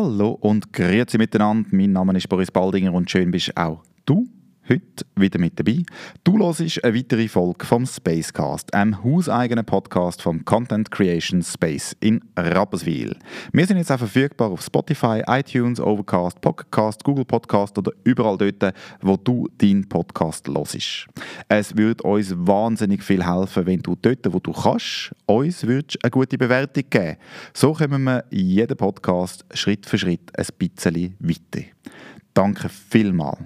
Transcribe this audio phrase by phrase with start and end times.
[0.00, 1.68] Hallo und grüezi miteinander.
[1.72, 4.28] Mein Name ist Boris Baldinger und schön bist auch du
[4.68, 5.82] heute wieder mit dabei.
[6.24, 12.20] Du hörst eine weitere Folge vom Spacecast, einem hauseigenen Podcast vom Content Creation Space in
[12.36, 13.16] Rapperswil.
[13.52, 18.74] Wir sind jetzt auch verfügbar auf Spotify, iTunes, Overcast, Podcast, Google Podcast oder überall dort,
[19.00, 21.06] wo du deinen Podcast hörst.
[21.48, 26.38] Es würde uns wahnsinnig viel helfen, wenn du dort, wo du kannst, uns eine gute
[26.38, 27.16] Bewertung geben.
[27.54, 31.66] So kommen wir jeden Podcast Schritt für Schritt ein bisschen weiter.
[32.34, 33.38] Danke vielmals.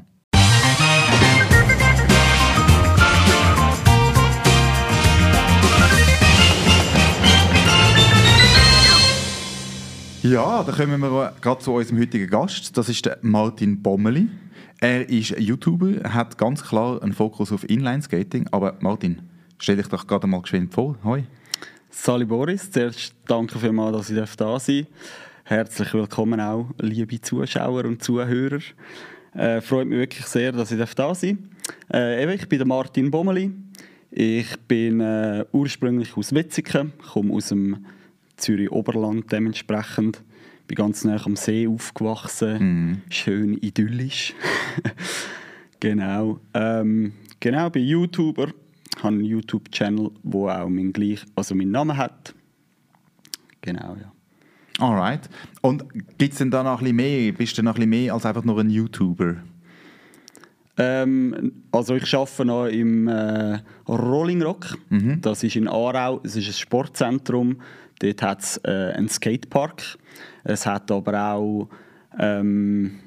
[10.23, 12.79] Ja, da kommen wir gerade zu unserem heutigen Gast.
[12.79, 14.29] Das ist der Martin Bommeli.
[14.81, 18.49] Er ist YouTuber, hat ganz klar einen Fokus auf Inlineskating.
[18.51, 19.21] Aber Martin,
[19.59, 20.97] stell dich doch gerade mal geschwind vor.
[21.05, 21.25] Hoi.
[21.91, 24.89] Sali Boris, zuerst danke vielmals, dass ich da sein darf.
[25.45, 28.61] Herzlich willkommen auch, liebe Zuschauer und Zuhörer.
[29.35, 31.51] Äh, freut mich wirklich sehr, dass ich da sein
[31.91, 32.01] darf.
[32.01, 33.51] Äh, ich bin der Martin Bommeli.
[34.11, 37.87] Ich bin äh, ursprünglich aus Witzigen, komme aus dem
[38.37, 40.23] Zürich Oberland dementsprechend.
[40.67, 42.59] Bin ganz nah am See aufgewachsen,
[42.93, 43.03] mm.
[43.11, 44.35] schön idyllisch.
[45.81, 46.41] genau.
[46.53, 48.49] Ähm, genau, bin YouTuber,
[48.99, 52.35] habe einen YouTube-Channel, wo auch mein gleich, also meinen Namen hat.
[53.63, 54.13] Genau, ja.
[54.83, 55.31] Alright.
[55.61, 55.85] Und
[56.19, 57.33] gibt es denn da noch ein bisschen mehr?
[57.33, 59.37] Bist du noch ein bisschen mehr als einfach nur ein YouTuber?
[60.77, 64.77] Ähm, also ich arbeite noch im äh, Rolling Rock.
[64.89, 65.21] Mhm.
[65.21, 66.21] Das ist in Aarau.
[66.25, 67.61] Es ist ein Sportzentrum.
[68.01, 69.99] Dort hat es äh, einen Skatepark.
[70.43, 71.69] Es hat aber auch
[72.19, 72.99] ähm,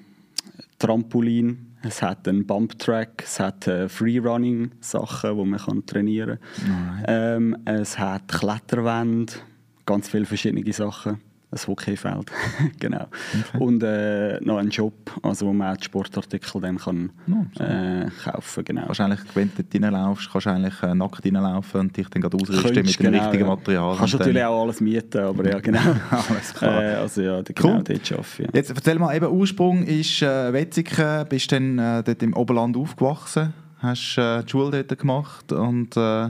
[0.80, 1.76] Trampolin.
[1.84, 3.22] Es hat einen Bumptrack.
[3.22, 7.04] Es hat äh, Freerunning-Sachen, wo man kann trainieren kann.
[7.06, 9.34] Ähm, es hat Kletterwände.
[9.86, 11.20] Ganz viele verschiedene Sachen
[11.56, 12.32] ein Hockeyfeld.
[12.80, 13.08] genau.
[13.50, 13.64] Okay.
[13.64, 18.08] Und äh, noch einen Shop, also wo man auch die Sportartikel dann kann, oh, äh,
[18.24, 18.76] kaufen kann.
[18.76, 18.88] Genau.
[18.88, 22.74] Wahrscheinlich, wenn du reinlaufst, kannst du eigentlich äh, nackt reinlaufen und dich dann gerade ausrüsten
[22.74, 23.94] Könntest, mit dem genau, richtigen Material.
[23.94, 23.98] Ja.
[23.98, 25.80] Kannst natürlich auch alles mieten, aber ja, genau.
[26.12, 26.84] alles klar.
[26.84, 27.84] Äh, also ja, genau cool.
[27.84, 28.44] dort arbeiten.
[28.44, 28.50] Ja.
[28.54, 33.54] Jetzt erzähl mal, eben Ursprung ist äh, Wetzigen, bist dann äh, dort im Oberland aufgewachsen,
[33.80, 36.30] hast äh, die Schule dort gemacht und äh,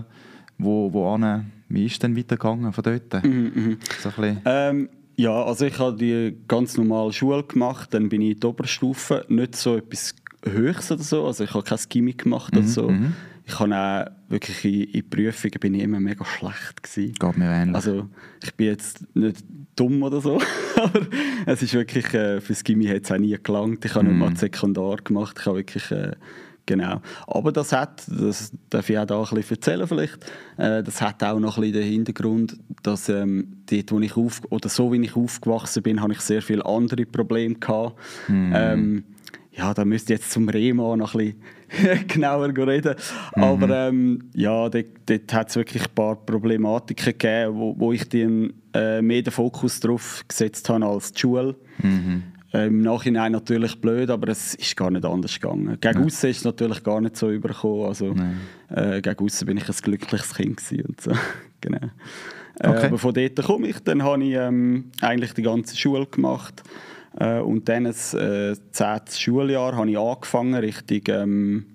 [0.58, 3.24] wo, wo an, wie ist es denn weitergegangen von dort?
[3.24, 3.76] Mhm, mh.
[4.02, 4.12] so
[4.46, 8.48] ähm, ja, also ich habe die ganz normale Schule gemacht, dann bin ich in die
[8.48, 12.68] Oberstufe, nicht so etwas Höchstes oder so, also ich habe kein Gimmick gemacht oder mhm,
[12.68, 12.90] so.
[12.90, 13.14] Mhm.
[13.48, 17.14] Ich habe auch wirklich in, in Prüfungen bin ich immer mega schlecht gewesen.
[17.14, 17.76] Geht mir ähnlich.
[17.76, 18.10] Also
[18.44, 19.44] ich bin jetzt nicht
[19.76, 20.40] dumm oder so,
[20.76, 21.02] aber
[21.46, 23.86] es ist wirklich, äh, fürs Gimmi hat es auch nie gelangt.
[23.86, 24.12] Ich habe mhm.
[24.12, 25.92] nicht mal Sekundar gemacht, ich habe wirklich...
[25.92, 26.14] Äh,
[26.66, 27.02] Genau.
[27.28, 30.26] Aber das hat, das darf ich auch da ein bisschen erzählen vielleicht,
[30.58, 34.42] äh, das hat auch noch ein bisschen den Hintergrund, dass ähm, dort, wo ich auf,
[34.50, 38.00] oder so wie ich aufgewachsen bin, habe ich sehr viele andere Probleme gehabt.
[38.28, 38.54] Mm.
[38.56, 39.04] Ähm,
[39.52, 41.36] ja, da müsste ich jetzt zum Rema noch ein
[41.70, 42.96] bisschen genauer reden.
[43.36, 43.44] Mhm.
[43.44, 48.08] Aber ähm, ja, dort, dort hat es wirklich ein paar Problematiken gegeben, wo, wo ich
[48.10, 51.56] den, äh, mehr den Fokus darauf gesetzt habe als die Schule.
[51.82, 52.24] Mhm.
[52.56, 55.78] Äh, Im Nachhinein natürlich blöd, aber es ist gar nicht anders gegangen.
[55.82, 56.06] Gegen ja.
[56.06, 57.86] außen ist es natürlich gar nicht so übergekommen.
[57.86, 58.16] Also,
[58.70, 61.12] äh, gegen außen bin ich ein glückliches Kind und so.
[61.62, 61.90] genau.
[62.60, 62.86] Äh, okay.
[62.88, 63.80] Aber von dort komme ich.
[63.80, 66.64] Dann habe ich ähm, eigentlich die ganze Schule gemacht.
[67.20, 71.66] Äh, und dann das äh, zehnte Schuljahr habe ich angefangen Richtung ähm,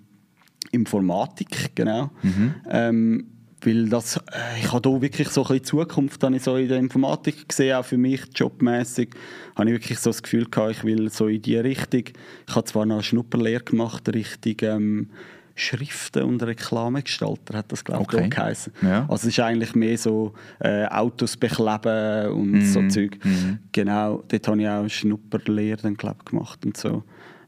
[0.73, 2.11] Informatik, genau.
[2.23, 2.55] Mhm.
[2.71, 3.27] Ähm,
[3.63, 6.79] weil das, äh, ich habe da wirklich so ein bisschen Zukunft ich so in der
[6.79, 9.11] Informatik gesehen, auch für mich jobmäßig,
[9.57, 12.05] habe ich wirklich so das Gefühl gehabt, ich will so in die Richtung.
[12.49, 15.11] Ich habe zwar noch eine Schnupperlehre gemacht, Richtung ähm,
[15.55, 18.29] Schriften und Reklamegestalter hat das glaube ich okay.
[18.31, 18.73] geheißen.
[18.83, 19.03] Ja.
[19.03, 23.19] Also es ist eigentlich mehr so äh, Autos bekleben und mm so Zeug.
[23.23, 27.05] Mm Genau, dort habe ich auch eine Schnupperlehre dann glaub, gemacht und so.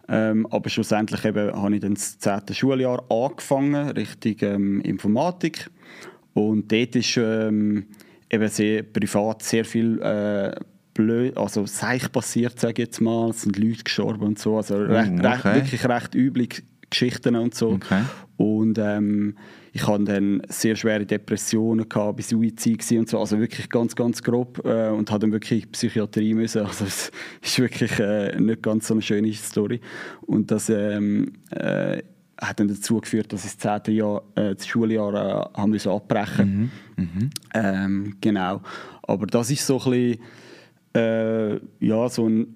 [0.09, 5.71] Ähm, aber schlussendlich eben habe ich dann das zehnte Schuljahr angefangen, Richtung ähm, Informatik.
[6.35, 7.87] Und dort ist ähm,
[8.31, 10.53] eben sehr privat sehr viel äh,
[10.95, 13.31] blöd, also seich passiert, sage ich jetzt mal.
[13.31, 14.57] Es sind Leute gestorben und so.
[14.57, 15.27] Also recht, okay.
[15.27, 16.49] recht, wirklich recht üble
[16.91, 17.71] Geschichten und so.
[17.71, 18.03] Okay.
[18.37, 19.37] Und ähm,
[19.73, 24.23] ich hatte dann sehr schwere Depressionen gehabt, bis Suizid und so, also wirklich ganz, ganz
[24.23, 26.63] grob äh, und habe dann wirklich Psychiatrie müssen.
[26.67, 27.11] Also es
[27.41, 29.81] ist wirklich äh, nicht ganz so eine schöne Story.
[30.23, 32.03] Und das ähm, äh,
[32.39, 35.93] hat dann dazu geführt, dass ich das zehnte Jahr, äh, das Schuljahr äh, haben müssen
[35.93, 37.05] abbrechen mhm.
[37.05, 37.31] mhm.
[37.55, 38.61] Ähm, genau.
[39.03, 40.19] Aber das ist so ein bisschen,
[40.95, 42.55] äh, ja, so ein,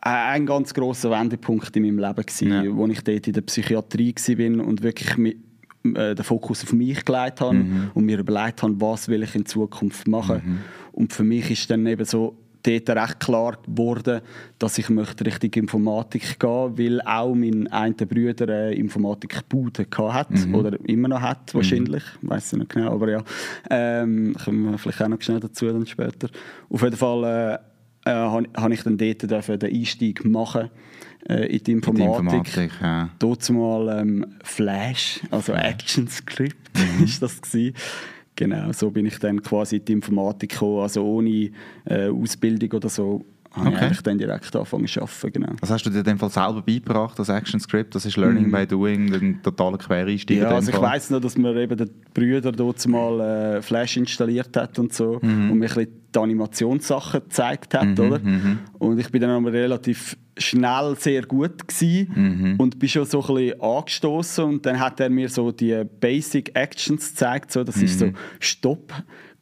[0.00, 2.76] ein ganz großer Wendepunkt in meinem Leben gewesen, ja.
[2.76, 5.38] wo ich dort in der Psychiatrie war und wirklich mit,
[5.84, 7.90] äh, den Fokus auf mich gelegt habe mhm.
[7.94, 10.42] und mir überlegt habe, was will ich in Zukunft machen.
[10.44, 10.58] Mhm.
[10.92, 14.20] Und für mich ist dann eben so dort recht klar geworden,
[14.58, 20.54] dass ich möchte Richtung Informatik gehen weil auch mein einer Bruder eine Informatikbude hat mhm.
[20.54, 21.58] oder immer noch hat mhm.
[21.58, 22.30] wahrscheinlich, mhm.
[22.30, 23.22] weiß ich nicht genau, aber ja,
[23.70, 26.28] ähm, kommen wir vielleicht auch noch schnell dazu dann später.
[26.70, 27.60] Auf jeden Fall
[28.04, 30.70] äh, äh, habe ich dann dort den Einstieg machen
[31.28, 32.06] äh, in die Informatik.
[32.06, 33.10] In Informatik ja.
[33.18, 37.04] Dort mal ähm, Flash, also ActionScript mhm.
[37.04, 37.74] ist das gewesen.
[38.36, 41.50] Genau, so bin ich dann quasi in die Informatik gekommen, also ohne
[41.84, 43.88] äh, Ausbildung oder so habe okay.
[43.92, 45.32] ich dann direkt angefangen zu arbeiten.
[45.32, 45.52] Genau.
[45.60, 47.94] Was hast du dir in dem Fall selber beigebracht, das ActionScript?
[47.94, 48.52] Das ist Learning mm.
[48.52, 50.38] by Doing, ein totaler Quereinstieg.
[50.38, 54.56] Ja, also ich weiss noch, dass mir eben der Brüder dort mal äh, Flash installiert
[54.56, 55.50] hat und so mm.
[55.50, 58.16] und mir ein bisschen die Animationssachen gezeigt hat, mm -hmm, oder?
[58.16, 58.56] -hmm.
[58.78, 62.54] Und ich bin dann aber relativ schnell sehr gut gewesen mhm.
[62.58, 66.56] und bin schon so ein bisschen angestoßen und dann hat er mir so die Basic
[66.56, 67.84] Actions gezeigt, so das mhm.
[67.84, 68.14] ist so mhm.
[68.40, 68.92] Stopp,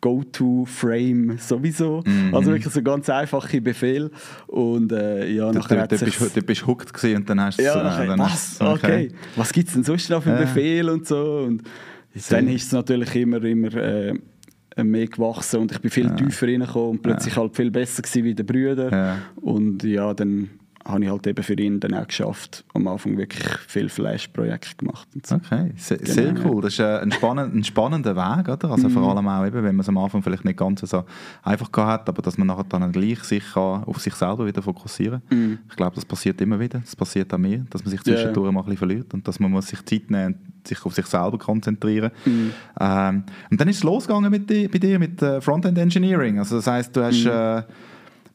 [0.03, 2.35] Go-to-Frame sowieso, mhm.
[2.35, 4.11] also wirklich so ganz einfache Befehl
[4.49, 7.63] und äh, ja, du, nachher du, du, bist, du bist hooked und dann hast du
[7.63, 8.73] ja, nachher, dann was, okay.
[8.73, 9.09] okay.
[9.37, 10.45] was gibt es denn sonst noch für einen ja.
[10.45, 11.63] Befehl und so und
[12.31, 14.15] dann ist es natürlich immer, immer äh,
[14.83, 16.15] mehr gewachsen und ich bin viel ja.
[16.15, 17.41] tiefer reingekommen und plötzlich ja.
[17.41, 20.51] halt viel besser gewesen wie der Brüder und ja, dann
[20.85, 22.65] habe ich halt eben für ihn dann auch geschafft.
[22.75, 25.09] Am Anfang wirklich viel Flash-Projekte gemacht.
[25.25, 25.37] So.
[25.37, 26.13] Okay, sehr, genau.
[26.13, 26.63] sehr, cool.
[26.63, 28.71] Das ist äh, ein, spannend, ein spannender Weg, oder?
[28.71, 28.91] Also mm.
[28.91, 31.05] vor allem auch eben, wenn man es am Anfang vielleicht nicht ganz so
[31.43, 35.23] einfach hat, aber dass man nachher dann gleich sich kann auf sich selber wieder fokussieren
[35.29, 35.53] kann.
[35.53, 35.59] Mm.
[35.71, 36.81] Ich glaube, das passiert immer wieder.
[36.81, 38.53] Das passiert auch mir, dass man sich zwischendurch yeah.
[38.53, 41.39] mal ein bisschen verliert und dass man muss sich Zeit nehmen sich auf sich selber
[41.39, 42.13] konzentrieren.
[42.25, 42.51] Mm.
[42.81, 46.39] Ähm, und dann ist es losgegangen mit bei dir mit äh, Frontend Engineering.
[46.39, 47.25] Also das heißt, du hast...
[47.25, 47.29] Mm.
[47.29, 47.63] Äh,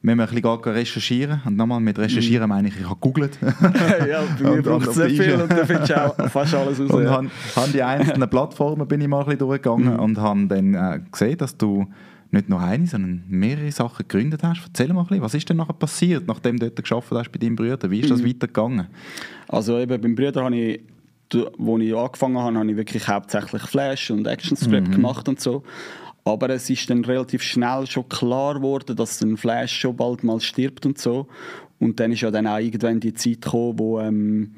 [0.01, 1.41] wir haben ein bisschen recherchieren.
[1.45, 2.49] Und nochmal mit recherchieren mhm.
[2.49, 3.37] meine ich, ich habe gegoogelt.
[3.41, 6.91] ja, bei mir braucht es sehr viel und da findest du auch fast alles raus.
[6.91, 7.11] Und ja.
[7.11, 9.99] habe, habe die einzelnen Plattformen bin ich mal ein bisschen durchgegangen mhm.
[9.99, 11.87] und habe dann äh, gesehen, dass du
[12.29, 14.61] nicht nur eine, sondern mehrere Sachen gegründet hast.
[14.65, 17.39] Erzähl mal ein bisschen, was ist denn nachher passiert, nachdem du dort geschafft hast bei
[17.39, 17.89] deinem Bruder?
[17.89, 18.27] Wie ist das mhm.
[18.27, 18.87] weitergegangen?
[19.47, 20.81] Also eben beim Bruder habe ich
[21.57, 24.91] wo ich angefangen habe, habe ich wirklich hauptsächlich Flash und ActionScript mhm.
[24.91, 25.63] gemacht und so.
[26.27, 30.39] Aber es ist dann relativ schnell schon klar geworden, dass ein Flash schon bald mal
[30.39, 31.27] stirbt und so.
[31.79, 34.55] Und dann ist ja dann auch irgendwann die Zeit gekommen, wo ähm,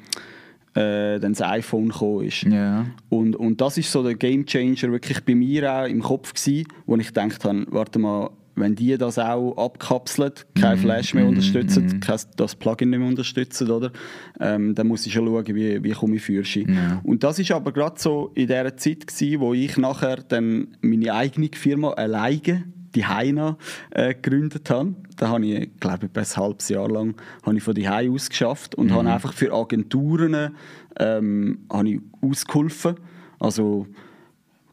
[0.74, 2.44] äh, dann das iPhone gekommen ist.
[2.46, 2.86] Yeah.
[3.10, 6.96] Und, und das ist so der Gamechanger wirklich bei mir auch im Kopf gewesen, wo
[6.96, 10.82] ich gedacht habe, warte mal, wenn die das auch abkapseln, kein mhm.
[10.82, 11.30] Flash mehr mhm.
[11.30, 12.00] unterstützen, mm.
[12.00, 13.92] kein, das Plugin nicht mehr unterstützen, oder?
[14.40, 16.74] Ähm, dann muss ich schon schauen, wie, wie komme ich Führerschein.
[16.74, 17.02] Ja.
[17.04, 21.14] Und das ist aber gerade so in der Zeit gewesen, wo ich nachher dann meine
[21.14, 22.66] eigene Firma alleine
[22.96, 23.58] die Heina
[23.92, 24.96] äh, gegründet habe.
[25.16, 28.30] Da habe ich, glaube ich, ein halbes Jahr lang habe ich von die Hause aus
[28.30, 28.94] geschafft und mhm.
[28.94, 30.56] habe einfach für Agenturen
[30.98, 32.96] ähm, habe ich ausgeholfen.
[33.40, 33.88] Also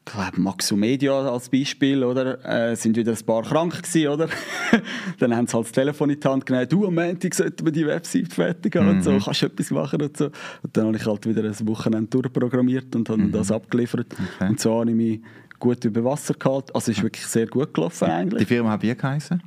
[0.06, 2.44] glaube Maxomedia als Beispiel, oder?
[2.44, 4.28] Äh, sind wieder ein paar krank gewesen, oder?
[5.18, 7.72] dann haben sie halt das Telefon in die Hand genommen, du, am Montag sollten wir
[7.72, 8.92] die Website fertig haben mhm.
[8.92, 9.20] und so, mhm.
[9.20, 10.26] kannst du etwas machen und so.
[10.62, 13.32] Und dann habe ich halt wieder ein Wochenende durchprogrammiert und habe mhm.
[13.32, 14.06] das abgeliefert.
[14.36, 14.48] Okay.
[14.48, 15.20] Und so habe ich mich
[15.58, 16.70] gut über Wasser gehalten.
[16.72, 18.46] Also es ist wirklich sehr gut gelaufen eigentlich.
[18.46, 19.42] Die Firma hat wie geheißen?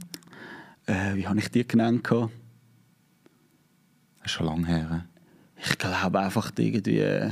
[0.86, 2.06] Äh, wie habe ich die genannt?
[2.10, 2.30] Das
[4.26, 5.06] ist schon lange her.
[5.58, 7.32] Ich glaube einfach irgendwie...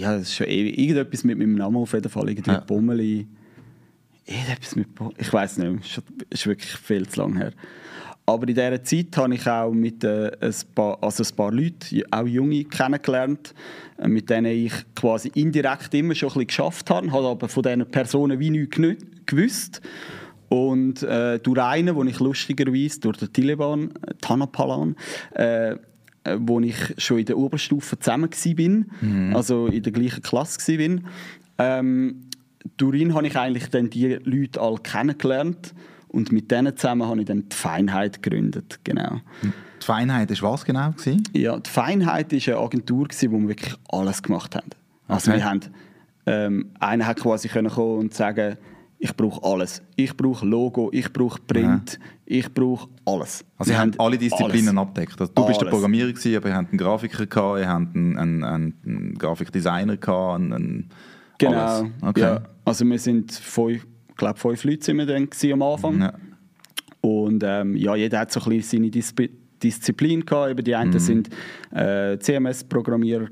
[0.00, 0.78] Ja, das ist schon ewig.
[0.78, 2.30] Irgendetwas mit meinem Namen auf jeden Fall.
[2.30, 2.60] Irgendwie ja.
[2.60, 3.26] Bommeli.
[4.24, 5.16] Irgendetwas mit Bommeli.
[5.18, 7.52] Ich weiß nicht, es ist wirklich viel zu lange her.
[8.24, 12.02] Aber in dieser Zeit habe ich auch mit äh, ein, paar, also ein paar Leuten,
[12.10, 13.54] auch Junge, kennengelernt,
[13.98, 17.62] äh, mit denen ich quasi indirekt immer schon ein bisschen geschafft habe, habe aber von
[17.62, 18.78] diesen Personen wie nichts
[19.26, 19.82] gewusst.
[20.48, 24.96] Und äh, durch einen, den ich lustigerweise, durch den Taliban, Tanapalan,
[25.34, 25.78] äh, äh,
[26.38, 29.36] wo ich schon in der Oberstufe zusammen war, mhm.
[29.36, 30.98] also in der gleichen Klasse war.
[31.58, 32.26] Ähm,
[32.76, 35.74] durch ihn habe ich eigentlich dann die Leute alle kennengelernt
[36.08, 39.20] und mit denen zusammen habe ich dann die Feinheit gegründet, genau.
[39.42, 41.22] Die Feinheit ist was genau gewesen?
[41.32, 44.70] Ja, die Feinheit ist eine Agentur gewesen, wo wir wirklich alles gemacht haben.
[45.08, 45.40] Also okay.
[45.40, 45.60] wir haben,
[46.26, 48.58] ähm, einer hat quasi können kommen und sagen,
[49.02, 49.82] ich brauche alles.
[49.96, 51.98] Ich brauche Logo, ich brauche Print, ja.
[52.26, 53.42] ich brauche alles.
[53.56, 54.88] Also ihr habt alle Disziplinen alles.
[54.88, 55.18] abdeckt.
[55.18, 55.48] Also du alles.
[55.56, 59.14] bist der Programmierer gewesen, aber ihr habt einen Grafiker gehabt, ihr habt einen, einen, einen
[59.14, 60.90] Grafikdesigner gehabt, einen, einen
[61.38, 61.58] genau.
[61.58, 61.90] Alles.
[62.02, 62.20] Okay.
[62.20, 62.42] Ja.
[62.66, 66.00] Also wir sind fünf, glaube fünf Leute sind wir dann am Anfang.
[66.02, 66.12] Ja.
[67.00, 69.30] Und ähm, ja, jeder hat so ein bisschen seine Disziplin
[69.62, 70.50] Disziplin gehabt.
[70.50, 70.98] Eben die einen mhm.
[70.98, 71.30] sind
[71.72, 73.28] äh, CMS-Programmierer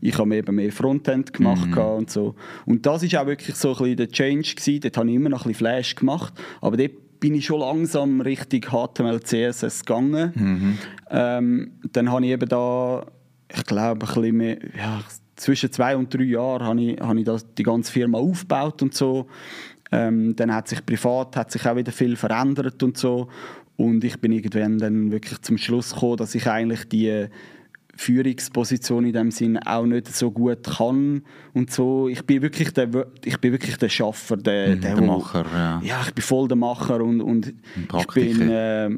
[0.00, 1.78] ich habe eben mehr Frontend gemacht mhm.
[1.78, 2.34] und so.
[2.66, 4.80] Und das ist auch wirklich so ein bisschen der Change gewesen.
[4.80, 8.20] Dort habe ich immer noch ein bisschen Flash gemacht, aber dort bin ich schon langsam
[8.20, 10.32] Richtung HTML, CSS gegangen.
[10.34, 10.78] Mhm.
[11.10, 13.06] Ähm, dann habe ich eben da,
[13.54, 15.00] ich glaube, ein bisschen mehr, ja,
[15.36, 18.94] zwischen zwei und drei Jahren habe ich, habe ich das, die ganze Firma aufgebaut und
[18.94, 19.28] so.
[19.92, 23.28] Ähm, dann hat sich privat hat sich auch wieder viel verändert und so.
[23.76, 27.26] Und ich bin irgendwann dann wirklich zum Schluss gekommen, dass ich eigentlich die
[27.94, 32.08] Führungsposition in dem Sinn auch nicht so gut kann und so.
[32.08, 32.88] Ich bin wirklich der,
[33.24, 35.80] ich bin wirklich der Schaffer, der, Mhm, der, der Macher, ja.
[35.84, 37.52] Ja, ich bin voll der Macher und, und
[37.98, 38.90] ich bin äh,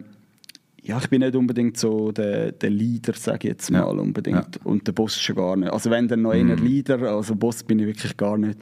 [0.87, 3.81] ja, ich bin nicht unbedingt so der, der Leader, sage ich jetzt Ja.
[3.87, 4.57] mal unbedingt.
[4.57, 4.61] Ja.
[4.65, 5.73] Und der Boss schon gar nicht.
[5.73, 6.51] Also wenn dann noch Mhm.
[6.51, 8.59] eher Leader, also Boss bin ich wirklich gar nicht.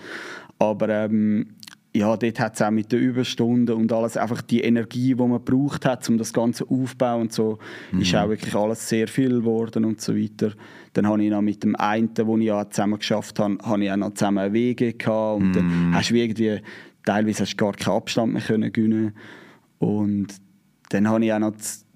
[0.59, 1.49] Aber ähm,
[1.95, 5.45] ja, dort hat es auch mit den Überstunden und alles, einfach die Energie, die man
[5.45, 7.59] braucht hat, um das Ganze aufzubauen und so,
[7.91, 8.01] Mhm.
[8.01, 10.53] ist auch wirklich alles sehr viel geworden und so weiter.
[10.95, 13.91] Dann habe ich noch mit dem einen, wo ich ja zusammen geschafft habe, habe ich
[13.91, 15.53] auch noch zusammen eine WG gehabt und Mhm.
[15.53, 16.61] dann hast du wie irgendwie,
[17.05, 19.13] teilweise hast du gar keinen Abstand mehr können gewinnen
[19.79, 20.29] und
[20.91, 21.53] dann habe ich auch noch,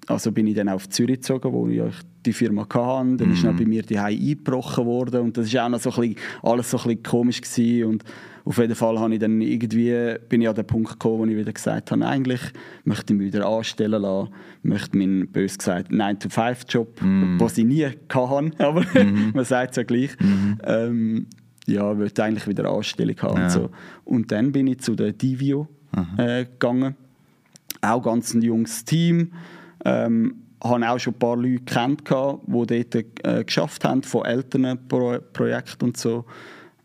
[0.07, 1.81] also bin ich dann auf Zürich gezogen, wo ich
[2.25, 3.15] die Firma hatte.
[3.17, 5.95] Dann ist noch bei mir die eingebrochen worden und das ist auch noch so ein
[6.01, 7.85] bisschen, alles so ein bisschen komisch gewesen.
[7.89, 8.03] und
[8.47, 11.35] auf jeden Fall habe ich dann irgendwie, bin ich an den Punkt gekommen, wo ich
[11.35, 12.41] wieder gesagt habe, eigentlich
[12.85, 14.29] möchte ich mich wieder anstellen lassen,
[14.63, 16.99] möchte meinen, bös gesagt, 9-to-5-Job,
[17.39, 17.97] was ich nie hatte,
[18.59, 18.85] aber
[19.33, 20.11] man sagt es ja gleich,
[20.63, 21.27] ähm,
[21.65, 23.43] ja, wollte eigentlich wieder Anstellung haben Ja.
[23.43, 23.69] und so.
[24.05, 25.67] Und dann bin ich zu der Divio
[26.17, 26.95] äh, gegangen
[27.81, 29.33] auch ganz ein junges Team.
[29.85, 34.87] Ähm, habe auch schon ein paar Leute kennt, die dort äh, geschafft haben, von älteren
[34.87, 36.25] Pro Projekten und so.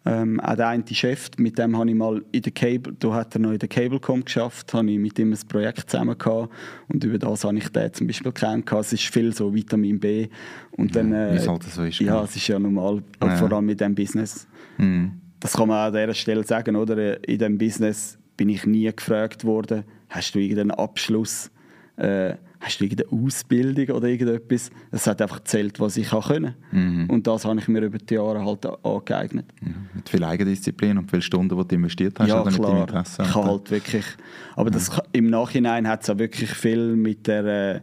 [0.05, 3.37] Ähm, auch der eine Chef, mit dem habe ich mal in der Cable, da hat
[3.37, 6.53] er noch in der Cablecom geschafft, habe ich mit ihm ein Projekt zusammen gehabt
[6.89, 8.87] und über das habe ich den zum Beispiel kennengelernt.
[8.87, 10.27] Es ist viel so Vitamin B
[10.73, 12.25] und dann, wie es äh, halt so ist, Ja, genau.
[12.25, 13.37] es ist ja normal, Ja.
[13.37, 14.49] vor allem mit dem Business.
[14.79, 15.13] Mhm.
[15.39, 17.23] Das kann man an dieser Stelle sagen, oder?
[17.29, 21.51] In diesem Business bin ich nie gefragt worden, hast du irgendeinen Abschluss,
[21.97, 24.71] äh, hast du irgendeine Ausbildung oder irgendetwas.
[24.91, 26.55] Es hat einfach gezählt, was ich kann können.
[26.71, 27.11] Mhm.
[27.11, 29.47] Und das habe ich mir über die Jahre halt angeeignet.
[29.95, 32.81] Mit viel Eigendisziplin und viele Stunden, die du investiert hast, ja, oder mit deinem klar.
[32.83, 33.23] Interesse.
[33.25, 34.05] Ich halt wirklich,
[34.55, 37.83] aber das, ka- im Nachhinein hat es auch wirklich viel mit der,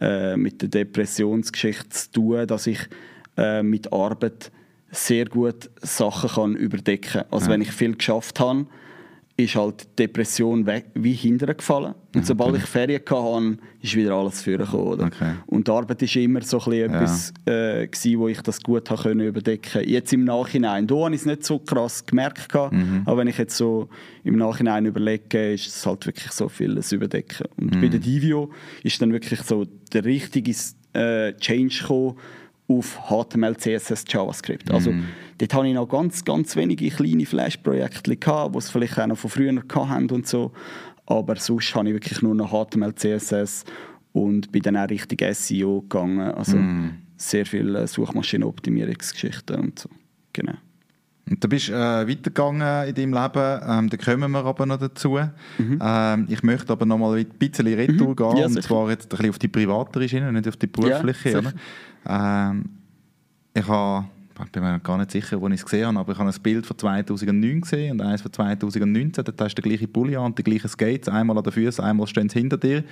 [0.00, 2.78] äh, mit der Depressionsgeschichte zu tun, dass ich
[3.36, 4.50] äh, mit Arbeit
[4.92, 7.24] sehr gut Sachen kann überdecken kann.
[7.30, 8.66] Also wenn ich viel geschafft habe,
[9.40, 11.94] ist halt die Depression weg, wie hinterher gefallen.
[12.14, 14.86] Und sobald ich Ferien hatte, ist wieder alles vorgekommen.
[14.86, 15.06] Oder?
[15.06, 15.32] Okay.
[15.46, 19.02] Und die Arbeit war immer so ein etwas, äh, gewesen, wo ich das gut habe
[19.02, 23.18] können überdecken Jetzt im Nachhinein, da habe ich es nicht so krass gemerkt, gehabt, aber
[23.18, 23.88] wenn ich jetzt so
[24.24, 27.46] im Nachhinein überlege, ist es halt wirklich so vieles überdecken.
[27.56, 28.50] Und bei der Divio
[28.82, 30.52] ist dann wirklich so der richtige
[30.92, 32.16] äh, Change gekommen
[32.70, 34.70] auf HTML, CSS, JavaScript.
[34.70, 34.92] Also
[35.38, 39.30] dort hatte ich noch ganz, ganz wenige kleine Flash-Projekte, die es vielleicht auch noch von
[39.30, 40.52] früher hatten und so.
[41.06, 43.64] Aber sonst habe ich wirklich nur noch HTML, CSS
[44.12, 46.20] und bin dann auch richtig SEO gegangen.
[46.20, 46.56] Also
[47.16, 49.88] sehr viele Suchmaschinenoptimierungsgeschichten und so.
[50.32, 50.54] Genau.
[51.38, 51.72] Du bist äh,
[52.08, 55.16] weitergegangen in deinem Leben, ähm, da kommen wir aber noch dazu.
[55.80, 58.36] Ähm, ich möchte aber noch mal ein bisschen retour gehen, Mhm.
[58.36, 61.42] Ja, und zwar jetzt ein bisschen auf die privatere Schiene, nicht auf die berufliche.
[62.04, 62.50] Ja?
[62.50, 62.64] Ähm,
[63.54, 64.06] ich habe,
[64.44, 66.42] ich bin mir gar nicht sicher, wo ich es gesehen habe, aber ich habe ein
[66.42, 69.24] Bild von 2009 gesehen und eins von 2019.
[69.24, 71.84] Dort hast du den gleichen Pulli an und die gleichen Skates, einmal an den Füßen,
[71.84, 72.78] einmal stehen sie hinter dir.
[72.78, 72.84] Ähm,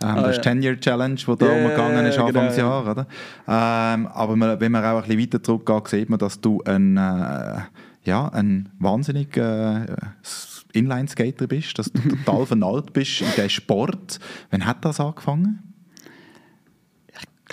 [0.00, 0.60] das ist die Ah, ja.
[0.60, 2.68] 10-Year-Challenge, die da ja, umgegangen ist Anfang des genau.
[2.68, 2.90] Jahres.
[2.90, 3.06] Oder?
[3.48, 6.96] Ähm, aber man, wenn man auch ein bisschen weiter zurückgeht, sieht man, dass du ein,
[6.96, 7.60] äh,
[8.04, 9.86] ja, ein wahnsinnig äh,
[10.72, 14.18] Inline-Skater bist, dass du total vernarrt bist in diesem Sport.
[14.50, 15.71] Wann hat das angefangen?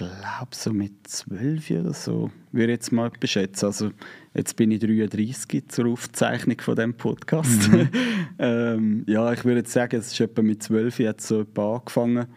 [0.01, 3.65] Ich glaube so mit 12 oder so, würde ich jetzt mal beschätzen.
[3.65, 3.91] Also
[4.33, 7.69] jetzt bin ich 33 zur Aufzeichnung von dem Podcast.
[8.39, 12.27] ähm, ja, ich würde jetzt sagen, es ist etwa mit 12 jetzt so angefangen,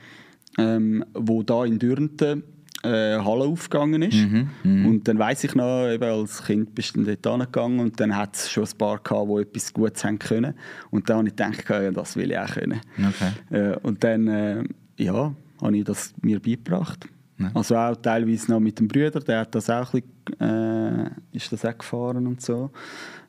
[0.59, 2.43] ähm, wo da in Dürnten
[2.83, 4.17] äh, Halle aufgegangen ist.
[4.65, 8.35] Und dann weiß ich noch, eben als Kind bist du dort hingegangen und dann hat
[8.35, 10.55] es schon ein paar gehabt, die etwas Gutes haben können.
[10.91, 12.81] Und dann habe ich gedacht, ja, das will ich auch können.
[12.99, 13.57] Okay.
[13.57, 14.65] Äh, und dann äh,
[14.97, 17.07] ja, habe ich das mir beigebracht.
[17.39, 17.51] Ja.
[17.55, 21.53] Also auch teilweise noch mit dem Bruder, der hat das auch ein bisschen, äh, ist
[21.53, 22.71] das auch gefahren und so.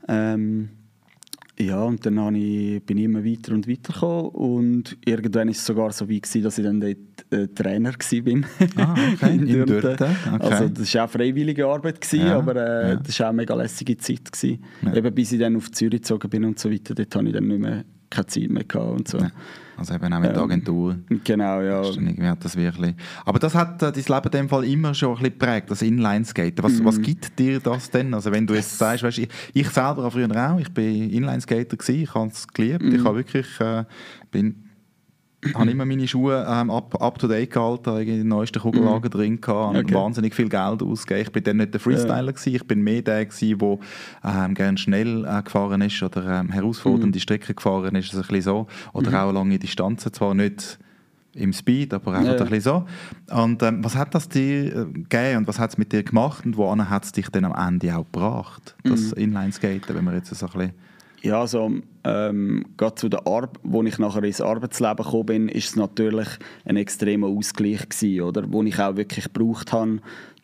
[0.07, 0.69] Ähm,
[1.59, 5.59] ja, und dann habe ich, bin ich immer weiter und weiter gekommen und irgendwann ist
[5.59, 6.97] es sogar so wie gewesen, dass ich dann dort
[7.29, 8.43] äh, Trainer war.
[8.77, 9.81] Ah, okay, in Dürnten.
[9.81, 10.39] Dürten, okay.
[10.39, 12.95] Also das war auch freiwillige Arbeit, gewesen, Ja, aber äh, ja.
[12.95, 14.31] das war auch eine mega lässige Zeit.
[14.31, 14.63] Gewesen.
[14.81, 14.95] Ja.
[14.95, 17.47] Eben bis ich dann auf Zürich gezogen bin und so weiter, dort hatte ich dann
[17.47, 19.19] nicht mehr keine Zeit mehr gehabt und so.
[19.75, 20.95] Also eben auch mit der Ähm, Agentur.
[21.23, 21.81] Genau, ja.
[21.81, 22.93] Das irgendwie hat das wirklich.
[23.25, 25.81] Aber das hat äh, dein Leben in dem Fall immer schon ein bisschen geprägt, das
[25.81, 26.63] Inline-Skaten.
[26.63, 26.85] Was, Mhm.
[26.85, 28.13] was gibt dir das denn?
[28.13, 31.75] Also wenn du jetzt sagst, weißt, ich, ich selber habe früher auch, ich bin Inline-Skater
[31.77, 32.95] gewesen, ich habe es geliebt, Mhm.
[32.95, 33.83] ich habe wirklich, äh,
[34.31, 34.62] bin
[35.55, 39.11] habe immer meine Schuhe ähm, up, up to date gehalten, in den neuesten Kugellager mhm.
[39.11, 39.93] drin gehabt, okay.
[39.93, 41.21] wahnsinnig viel Geld ausgegeben.
[41.21, 42.31] Ich bin dann nicht der Freestyler ja.
[42.31, 43.77] gewesen, ich bin mehr der gewesen, der
[44.23, 47.21] ähm, gerne schnell äh, gefahren ist oder ähm, herausfordernde mhm.
[47.21, 48.67] Strecken gefahren ist, also ein bisschen so.
[48.93, 49.15] Oder mhm.
[49.15, 50.79] auch lange Distanzen, zwar nicht
[51.35, 52.39] im Speed, aber einfach ja.
[52.39, 52.85] ein bisschen
[53.29, 53.35] so.
[53.35, 56.45] Und ähm, was hat das dir äh, gegeben und was hat es mit dir gemacht
[56.45, 59.23] und wohin hat es dich dann am Ende auch gebracht, das mhm.
[59.23, 60.73] Inline-Skaten, wenn wir jetzt so ein bisschen
[61.23, 61.71] ja, also
[62.03, 66.27] ähm, gerade zu der Arbeit, wo ich nachher ins Arbeitsleben gekommen bin, ist es natürlich
[66.65, 68.51] ein extremer Ausgleich gewesen, oder?
[68.51, 69.99] Wo ich auch wirklich gebraucht habe,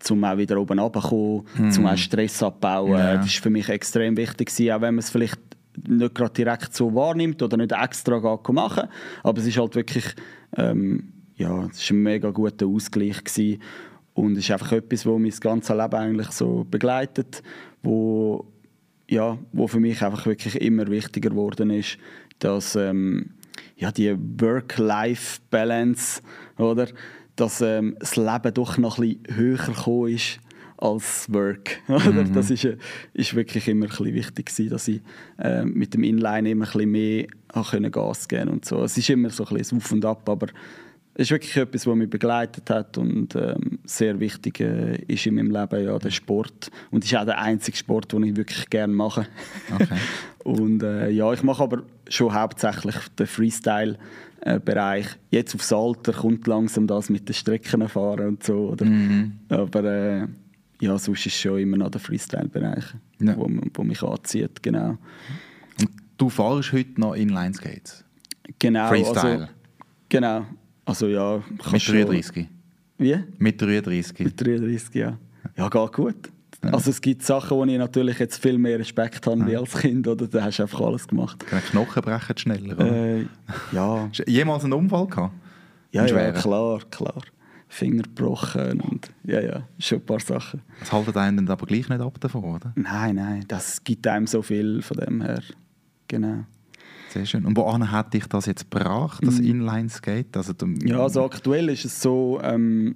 [0.10, 1.78] um auch wieder oben runterzukommen, mm.
[1.78, 2.92] um auch Stress abzubauen.
[2.92, 3.18] Yeah.
[3.18, 5.39] Das war für mich extrem wichtig gewesen, auch wenn man es vielleicht
[5.88, 8.20] nicht gerade direkt so wahrnimmt oder nicht extra
[8.51, 8.89] machen
[9.24, 10.06] aber es ist halt wirklich
[10.58, 13.62] ähm, ja, es ist ein mega guter Ausgleich gewesen.
[14.13, 17.42] und es ist einfach etwas, wo mein ganzes Leben eigentlich so begleitet,
[17.82, 18.46] wo
[19.10, 21.98] ja, wo für mich einfach wirklich immer wichtiger geworden ist,
[22.39, 23.32] dass ähm,
[23.75, 26.22] ja, die Work-Life-Balance,
[26.58, 26.88] oder,
[27.36, 30.39] dass ähm, das Leben doch noch ein bisschen höher gekommen ist
[30.78, 31.82] als Work.
[31.88, 32.12] Oder?
[32.12, 32.34] Mhm.
[32.34, 32.78] Das ist, äh,
[33.13, 35.01] ist wirklich immer ein bisschen wichtig gewesen, dass ich
[35.38, 37.28] äh, mit dem Inline immer ein bisschen mehr
[37.92, 38.84] Gas geben und so.
[38.84, 40.48] Es ist immer so ein bisschen Auf und Ab, aber
[41.16, 45.51] ist wirklich etwas, was mich begleitet hat und ähm, sehr wichtig äh, ist in meinem
[45.51, 46.72] Leben, ja, der Sport.
[46.92, 49.28] Und es ist auch der einzige Sport, den ich wirklich gerne mache.
[49.74, 49.98] Okay.
[50.44, 55.08] und äh, ja, ich mache aber schon hauptsächlich den Freestyle-Bereich.
[55.30, 58.70] Jetzt aufs Alter kommt langsam das mit den Strecken fahren und so.
[58.70, 58.86] Oder?
[58.86, 59.39] Mhm.
[59.50, 60.28] Aber äh,
[60.80, 62.86] ja, sonst ist es schon immer noch der Freestyle-Bereich,
[63.20, 63.36] ja.
[63.36, 64.98] wo, wo mich anzieht, genau.
[65.80, 68.06] Und du fahrst heute noch Inline-Skates?
[68.58, 68.88] Genau.
[68.88, 69.42] Freestyle?
[69.42, 69.48] Also,
[70.08, 70.46] genau.
[70.89, 72.48] Also ja, Mit 33?
[72.98, 73.24] Wie?
[73.38, 74.25] Mit 33?
[74.25, 75.19] Mit 33, ja.
[75.55, 76.31] Ja, geht gut.
[76.63, 76.72] Ja.
[76.72, 79.48] Also es gibt Sachen, wo ich natürlich jetzt viel mehr Respekt habe ja.
[79.48, 80.27] wie als Kind, oder?
[80.27, 81.46] Da hast du einfach alles gemacht.
[81.46, 82.91] Knochen brechen schneller, oder?
[82.91, 83.25] Äh,
[83.72, 84.08] ja.
[84.10, 85.36] Hast du jemals einen Unfall gehabt?
[85.91, 87.22] Ja, ja, klar, klar.
[87.67, 90.63] Finger gebrochen und ja, ja, schon ein paar Sachen.
[90.79, 92.74] Das haltet einen aber gleich nicht ab davon, oder?
[92.75, 95.43] Nein, nein, das gibt einem so viel von dem her.
[96.08, 96.46] Genau.
[97.10, 97.46] Sehr schön.
[97.46, 99.46] Und wohin hat dich das jetzt gebracht, das mhm.
[99.46, 100.38] Inline-Skate?
[100.38, 102.96] Also, ja, also aktuell ist es so, ähm,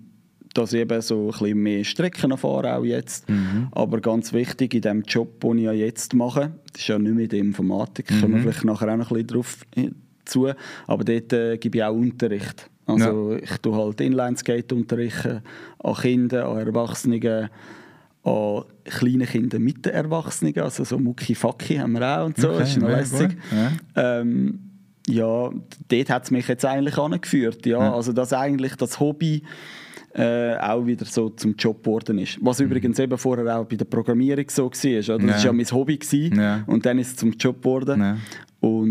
[0.54, 3.28] dass ich eben so ein bisschen mehr Strecken fahre auch jetzt.
[3.30, 3.70] Mhm.
[3.72, 7.16] Aber ganz wichtig in dem Job, den ich ja jetzt mache, das ist ja nicht
[7.16, 8.22] mit der Informatik, mhm.
[8.22, 9.58] kommen wir vielleicht nachher auch noch ein bisschen drauf
[10.26, 10.50] zu,
[10.88, 12.70] aber dort äh, gebe ich auch Unterricht.
[12.86, 13.40] Also ja.
[13.40, 15.42] ich tue halt Inline-Skate unterrichten
[15.80, 17.50] an Kindern, an Erwachsenen,
[18.24, 22.60] an kleinen Kindern mit den Erwachsenen, also so Mucki-Facki haben wir auch und so, okay,
[22.60, 23.38] das ist noch lässig.
[23.96, 24.20] Ja.
[24.20, 24.60] Ähm,
[25.08, 25.52] ja,
[25.90, 27.80] dort hat es mich jetzt eigentlich angeführt, ja.
[27.80, 27.94] ja.
[27.94, 29.44] Also dass eigentlich das Hobby
[30.14, 32.38] äh, auch wieder so zum Job geworden ist.
[32.42, 32.68] Was mhm.
[32.68, 35.16] übrigens eben vorher auch bei der Programmierung so war.
[35.16, 35.28] Oder?
[35.28, 35.46] Das war ja.
[35.46, 36.64] ja mein Hobby gewesen, ja.
[36.68, 38.22] und dann ist es zum Job geworden.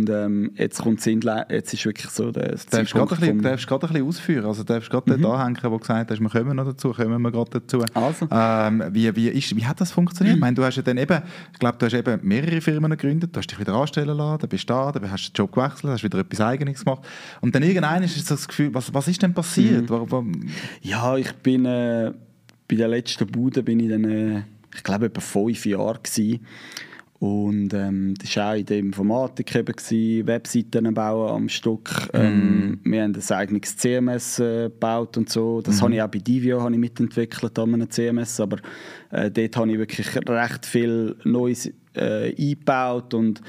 [0.02, 3.72] Und ähm, jetzt kommt Sindle, jetzt ist wirklich so der Darfst du gerade ein, bisschen,
[3.72, 4.46] ein bisschen ausführen?
[4.46, 5.22] Also darfst gerade mhm.
[5.22, 7.84] da hängen, wo gesagt hast, wir kommen noch dazu, kommen wir gerade dazu.
[7.94, 8.26] Also.
[8.28, 10.34] Ähm, wie, wie, ist, wie hat das funktioniert?
[10.34, 10.38] Mhm.
[10.38, 13.30] Ich meine, du hast ja dann eben, ich glaube, du hast eben mehrere Firmen gegründet,
[13.32, 15.52] du hast dich wieder anstellen lassen, dann bist du da, dann hast du den Job
[15.52, 17.02] gewechselt, hast wieder etwas Eigenes gemacht.
[17.40, 19.88] Und dann irgendwann ist das Gefühl, was, was ist denn passiert?
[19.88, 20.48] Mhm.
[20.80, 22.12] Ja, ich bin äh,
[22.66, 24.42] bei der letzten Bude bin ich dann, äh,
[24.74, 26.44] ich glaube, etwa fünf Jahre gewesen.
[27.22, 32.10] Und ähm, das war auch in der Informatik, eben, gewesen, Webseiten bauen am Stück.
[32.14, 32.90] Ähm, mm.
[32.90, 35.60] Wir haben ein eigenes CMS äh, gebaut und so.
[35.60, 35.82] Das mm.
[35.82, 38.56] habe ich auch bei Divio habe ich mitentwickelt an einem CMS, aber
[39.12, 43.40] äh, dort habe ich wirklich recht viel Neues äh, eingebaut und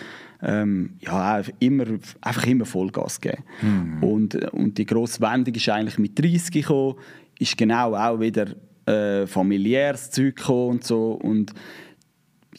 [0.44, 1.86] ähm, ja, immer,
[2.22, 3.44] einfach immer Vollgas gegeben.
[3.64, 4.04] Mm.
[4.04, 6.94] Und, und die grosse Wendung ist eigentlich mit 30 gekommen,
[7.40, 8.50] ist genau auch wieder
[8.86, 11.14] äh, familiäres Zeug gekommen und so.
[11.14, 11.56] Und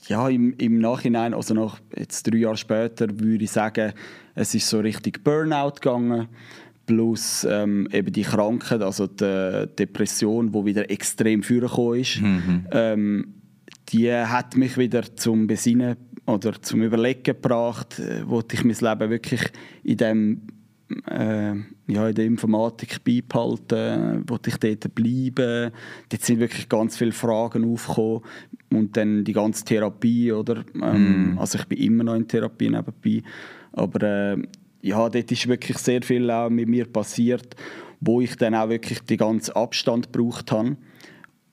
[0.08, 3.92] ja, im, im Nachhinein, also nach jetzt drei Jahre später, würde ich sagen,
[4.34, 6.28] es ist so richtig Burnout gegangen
[6.86, 12.66] plus ähm, eben die Krankheit, also die Depression, die wieder extrem vorgekommen ist, mhm.
[12.72, 13.34] ähm,
[13.88, 19.10] die hat mich wieder zum Besinnen oder zum Überlegen gebracht, äh, wo ich mein Leben
[19.10, 19.42] wirklich
[19.82, 20.42] in dem
[21.10, 21.54] äh,
[21.86, 25.72] ja, in der Informatik beibehalten, wollte ich dort bleiben.
[26.08, 28.22] Dort sind wirklich ganz viele Fragen aufgekommen
[28.70, 30.64] und dann die ganze Therapie, oder?
[30.74, 31.38] Ähm, mm.
[31.38, 33.22] Also ich bin immer noch in Therapie nebenbei,
[33.72, 34.42] aber äh,
[34.82, 37.56] ja, dort ist wirklich sehr viel auch mit mir passiert,
[38.00, 40.76] wo ich dann auch wirklich den ganzen Abstand gebraucht habe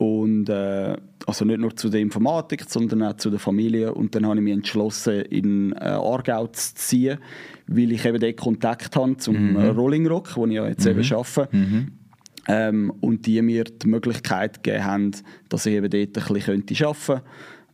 [0.01, 3.93] und äh, also nicht nur zu der Informatik, sondern auch zu der Familie.
[3.93, 7.19] Und dann habe ich mich entschlossen, in äh, Aargau zu ziehen,
[7.67, 9.57] weil ich eben den Kontakt habe zum mhm.
[9.57, 10.99] Rolling Rock, wo ich ja jetzt mhm.
[10.99, 11.55] eben arbeite.
[11.55, 11.91] Mhm.
[12.47, 15.11] Ähm, und die mir die Möglichkeit gegeben haben,
[15.49, 17.23] dass ich eben dort ein bisschen arbeiten könnte.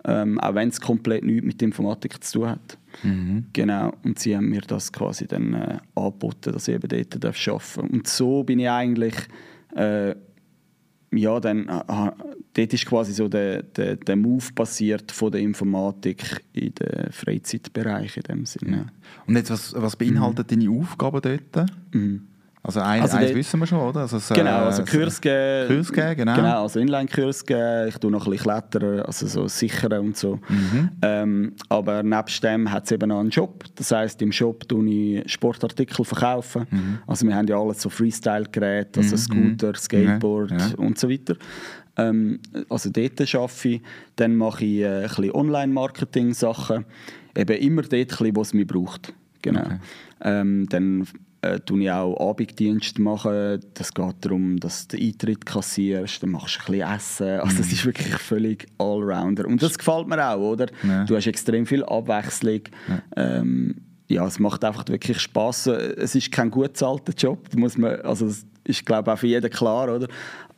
[0.04, 2.78] ähm, auch wenn es komplett nichts mit Informatik zu tun hat.
[3.04, 3.46] Mhm.
[3.54, 7.48] Genau, und sie haben mir das quasi dann äh, angeboten, dass ich eben dort arbeiten
[7.48, 7.78] darf.
[7.78, 9.16] Und so bin ich eigentlich,
[9.78, 10.14] äh,
[11.12, 12.12] ja, dann, äh,
[12.54, 18.18] dort ist quasi so der, der, der Move passiert von der Informatik in den Freizeitbereich
[18.18, 18.88] in dem Sinne.
[19.26, 21.72] Und jetzt, was, was beinhaltet deine Aufgaben dort?
[21.94, 22.28] Mhm.
[22.68, 24.02] Also, ein, Also eins wissen wir schon, oder?
[24.02, 25.68] Also, es, Genau, äh, also Kurs geben.
[25.70, 26.36] Kurs geben, genau.
[26.36, 27.88] Genau, also Inline-Kurs geben.
[27.88, 30.36] Ich tue noch ein bisschen klettern, also so sichern und so.
[30.50, 30.90] Mhm.
[31.02, 33.64] Ähm, aber nebst dem hat es eben noch einen Shop.
[33.76, 36.68] Das heisst, im Shop tue ich Sportartikel verkaufen.
[36.70, 37.00] Mhm.
[37.08, 40.76] Also wir haben ja alles so Freestyle-Geräte, also Scooter, Skateboard Ja, ja.
[40.76, 41.36] und so weiter.
[41.96, 43.82] Ähm, also dort arbeite ich.
[44.18, 46.84] Dann mache ich äh, ein bisschen Online-Marketing-Sachen.
[47.36, 49.14] Eben immer dort, wo es mich braucht.
[49.42, 49.62] Genau.
[49.62, 49.78] Okay.
[50.22, 51.08] Ähm, dann
[51.42, 53.60] äh, tue ich auch Abenddienst machen.
[53.74, 57.40] Das geht darum, dass du den Eintritt kassierst, dann machst du ein bisschen Essen.
[57.40, 59.46] Also es ist wirklich völlig Allrounder.
[59.46, 60.68] Und das gefällt mir auch, oder?
[60.84, 61.06] Ja.
[61.06, 62.62] Du hast extrem viel Abwechslung.
[63.16, 63.76] Ähm,
[64.08, 65.68] ja, es macht einfach wirklich Spaß.
[65.68, 69.28] Es ist kein gut bezahlter Job, das muss man, also das ist glaube auch für
[69.28, 70.08] jeden klar, oder?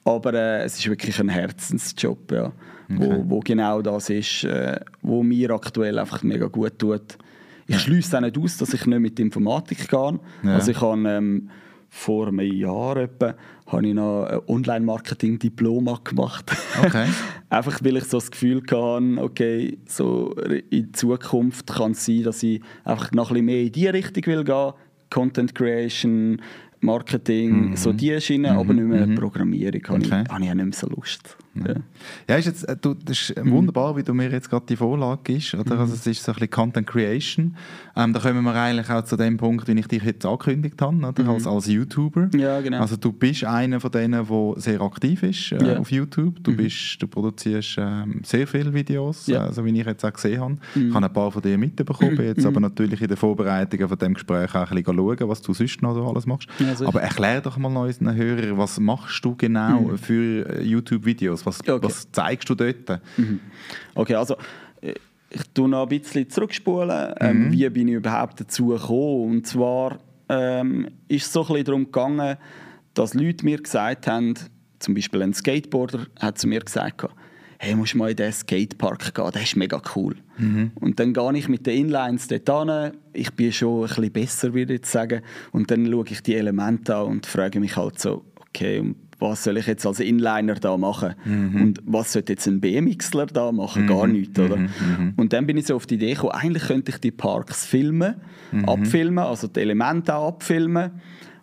[0.04, 2.52] Aber äh, es ist wirklich ein Herzensjob, ja,
[2.88, 7.18] wo, wo genau das ist, äh, wo mir aktuell einfach mega gut tut.
[7.70, 10.20] Ich schließe auch nicht aus, dass ich nicht mit Informatik gehe.
[10.44, 10.54] Ja.
[10.56, 11.50] Also ich habe ähm,
[11.90, 13.34] vor einem Jahr etwa,
[13.68, 16.52] habe ich noch ein Online-Marketing-Diploma gemacht.
[16.84, 17.08] Okay.
[17.50, 20.36] Einfach weil ich so das Gefühl hatte, okay, so
[20.70, 24.26] in Zukunft kann es sein, dass ich einfach noch ein bisschen mehr in die Richtung
[24.28, 24.74] will gehen.
[25.10, 26.40] Content Creation,
[26.82, 29.82] Marketing, so die Schiene, aber nicht mehr Programmierung.
[29.88, 30.06] Habe, Mhm.
[30.06, 30.24] Okay.
[30.26, 31.38] ich, habe ich auch nicht mehr so Lust.
[31.68, 31.76] Ja.
[32.28, 33.52] Ja, ist jetzt, äh, du, das ist Mhm.
[33.52, 35.54] wunderbar, wie du mir jetzt gerade die Vorlage gibst.
[35.56, 35.80] Oder?
[35.80, 37.56] Also es ist so ein bisschen Content Creation.
[37.96, 40.96] Ähm, da kommen wir eigentlich auch zu dem Punkt, wie ich dich jetzt angekündigt habe,
[40.98, 41.28] oder?
[41.30, 42.30] Als, als YouTuber.
[42.34, 42.40] Mhm.
[42.40, 42.80] Ja, genau.
[42.82, 45.74] Also du bist einer von denen, der sehr aktiv ist äh, Ja.
[45.76, 45.82] Mhm.
[45.82, 46.44] auf YouTube.
[46.44, 49.40] Du, bist, du produzierst ähm, sehr viele Videos, Ja.
[49.40, 49.46] Mhm.
[49.46, 50.58] äh, also wie ich jetzt auch gesehen habe.
[50.76, 54.14] Ich habe ein paar von dir mitbekommen, jetzt aber natürlich in der Vorbereitung von dem
[54.14, 56.48] Gespräch auch ein bisschen schauen, was du sonst noch so alles machst.
[56.60, 61.46] Ja, aber erklär doch mal unseren Hörern, was machst du genau für äh, YouTube-Videos?
[61.50, 61.74] Was, Mhm.
[61.74, 61.86] Okay.
[61.86, 63.02] was zeigst du dort?
[63.96, 64.36] Okay, also
[64.82, 64.94] äh,
[65.30, 67.14] ich tue noch ein bisschen zurückspulen.
[67.20, 69.32] Ähm, Wie bin ich überhaupt dazu gekommen?
[69.38, 72.38] Und zwar ähm, ist es so ein bisschen darum gegangen,
[72.94, 74.34] dass Leute mir gesagt haben,
[74.80, 77.06] zum Beispiel ein Skateboarder hat zu mir gesagt,
[77.60, 80.16] hey, musst mal in den Skatepark gehen, der ist mega cool.
[80.80, 82.94] Und dann gehe ich mit den Inlines dort hin.
[83.12, 85.22] Ich bin schon ein bisschen besser, würde ich jetzt sagen.
[85.52, 89.44] Und dann schaue ich die Elemente an und frage mich halt so, okay, und was
[89.44, 91.16] soll ich jetzt als Inliner da machen?
[91.56, 93.86] Und was sollte jetzt ein BMXler da machen?
[93.88, 94.58] Gar nichts, oder?
[95.18, 98.16] Und dann bin ich so auf die Idee gekommen, eigentlich könnte ich die Parks filmen,
[98.66, 100.92] abfilmen, also die Elemente auch abfilmen.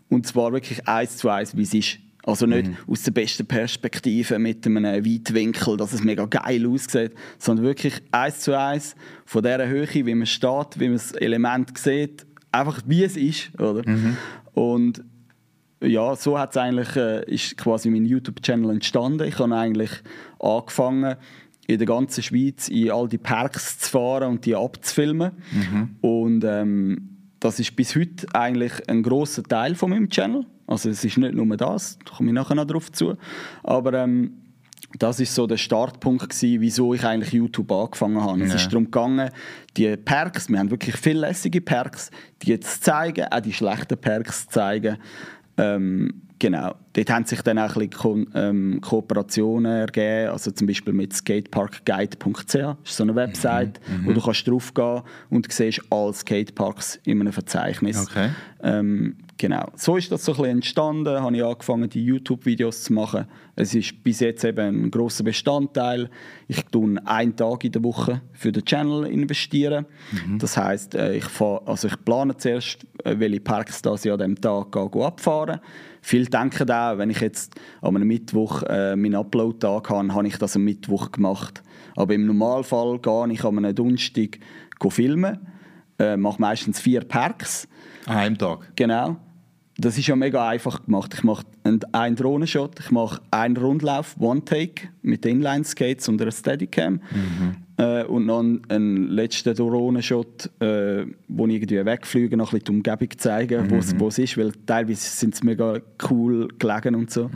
[0.08, 1.98] Und zwar wirklich eins zu eins, wie es ist.
[2.24, 7.64] Also nicht aus der besten Perspektive mit einem Weitwinkel, dass es mega geil aussieht, sondern
[7.64, 12.26] wirklich eins zu eins von dieser Höhe, wie man steht, wie man das Element sieht,
[12.50, 13.82] einfach wie es ist, oder?
[14.54, 15.04] Und
[15.86, 19.26] ja, so hat's eigentlich, äh, ist quasi mein YouTube-Channel entstanden.
[19.26, 19.90] Ich habe eigentlich
[20.40, 21.16] angefangen,
[21.68, 25.32] in der ganzen Schweiz in all die Parks zu fahren und die abzufilmen.
[26.00, 30.46] Und ähm, das ist bis heute eigentlich ein großer Teil von meinem Channel.
[30.68, 33.14] Also es ist nicht nur das, da komme ich nachher noch drauf zu.
[33.64, 34.42] Aber ähm,
[34.98, 38.42] das ist so der Startpunkt gewesen, wieso ich eigentlich YouTube angefangen habe.
[38.44, 38.56] Es Ja.
[38.56, 39.30] ist darum gegangen,
[39.76, 42.10] die Perks, wir haben wirklich viele lässige Perks,
[42.42, 44.98] die jetzt zeigen, auch die schlechten Perks zu zeigen.
[45.58, 50.92] Ähm, genau, dort haben sich dann auch ein bisschen ähm, Kooperationen ergeben, also zum Beispiel
[50.92, 56.12] mit skateparkguide.ch, das ist so eine Website, wo du kannst drauf gehen und siehst alle
[56.12, 58.06] Skateparks in einem Verzeichnis.
[58.08, 58.30] Okay.
[58.62, 59.68] Ähm, genau.
[59.74, 63.26] So ist das so ein bisschen entstanden, habe ich angefangen, die YouTube-Videos zu machen.
[63.54, 66.10] Es ist bis jetzt eben ein grosser Bestandteil.
[66.48, 69.86] Ich tue einen Tag in der Woche für den Channel investieren.
[70.38, 74.40] Das heißt, ich, fahr, also ich plane zuerst, äh, welche Parks das ich an diesem
[74.40, 75.60] Tag gehe, abfahren
[76.06, 80.38] Viele denken auch, wenn ich jetzt an einem Mittwoch äh, meinen Upload-Tag habe, habe ich
[80.38, 81.64] das am Mittwoch gemacht.
[81.96, 84.38] Aber im Normalfall gehe ich an einem Donnerstag
[84.88, 85.38] filmen,
[85.98, 87.66] äh, mache meistens vier Parks.
[88.06, 88.70] An einem Tag.
[88.76, 89.16] Genau.
[89.78, 91.12] Das ist ja mega einfach gemacht.
[91.14, 91.44] Ich mache
[91.92, 97.00] einen, Drohnenshot, ich mache einen Rundlauf, One-Take mit Inline-Skates und einer Steadicam.
[97.76, 102.70] Äh, und noch einen, letzten Drohnenshot, äh, wo ich irgendwie wegfliege, noch ein bisschen die
[102.72, 107.10] Umgebung zeigen, wo es wo es ist, weil teilweise sind es mega cool gelegen und
[107.10, 107.30] so.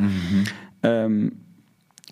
[0.82, 1.32] Ähm,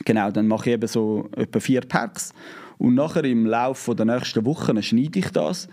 [0.04, 2.34] genau, dann mache ich eben so etwa vier Packs.
[2.78, 5.68] Und nachher im Laufe der nächsten Wochen schneide ich das,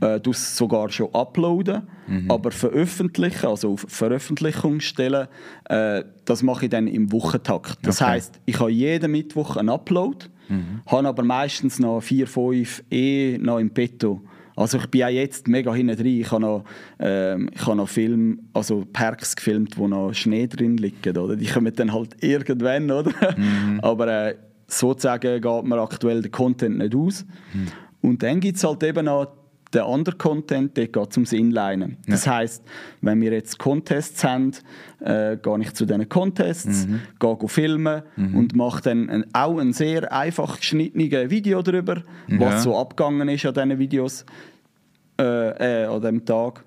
[0.00, 1.82] äh, du es sogar schon uploaden,
[2.28, 5.28] aber veröffentlichen, also auf Veröffentlichung stellen,
[5.68, 7.78] äh, das mache ich dann im Wochentakt.
[7.86, 8.10] Das Okay.
[8.10, 10.80] heißt, ich habe jeden Mittwoch einen Upload mhm.
[10.86, 14.20] habe aber meistens noch vier, fünf eh noch im Petto.
[14.54, 16.20] Also ich bin auch jetzt mega hinten drin.
[16.20, 16.64] Ich habe noch,
[16.98, 21.06] ähm, ich habe noch Film, also Parks gefilmt, wo noch Schnee drin liegt.
[21.06, 21.36] Oder?
[21.36, 23.12] Die kommen dann halt irgendwann, oder?
[23.36, 23.80] Mhm.
[23.82, 24.34] Aber äh,
[24.78, 27.24] sozusagen geht mir aktuell der Content nicht aus.
[27.52, 27.66] Mhm.
[28.00, 29.26] Und dann gibt es halt eben noch
[29.72, 31.96] der andere Content, der geht ums Inlinen.
[32.06, 32.12] Ja.
[32.12, 32.62] Das heißt,
[33.00, 34.52] wenn wir jetzt Contests haben,
[35.00, 37.00] äh, gehe ich zu diesen Contests, mhm.
[37.18, 38.36] gehe filmen mhm.
[38.36, 42.40] und mache dann ein, auch ein sehr einfach geschnittenes Video darüber, ja.
[42.40, 44.26] was so abgegangen ist an diesen Videos
[45.18, 46.64] äh, äh, an diesem Tag.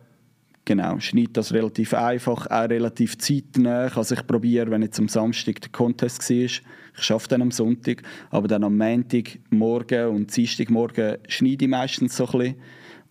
[0.68, 3.88] Genau, schneide das relativ einfach, auch relativ zeitnah.
[3.96, 6.50] Also ich probiere, wenn jetzt am Samstag der Contest war,
[6.97, 12.25] ich schaffe dann am Sonntag, aber dann am Montagmorgen und Dienstagmorgen schneide ich meistens so
[12.25, 12.55] ein bisschen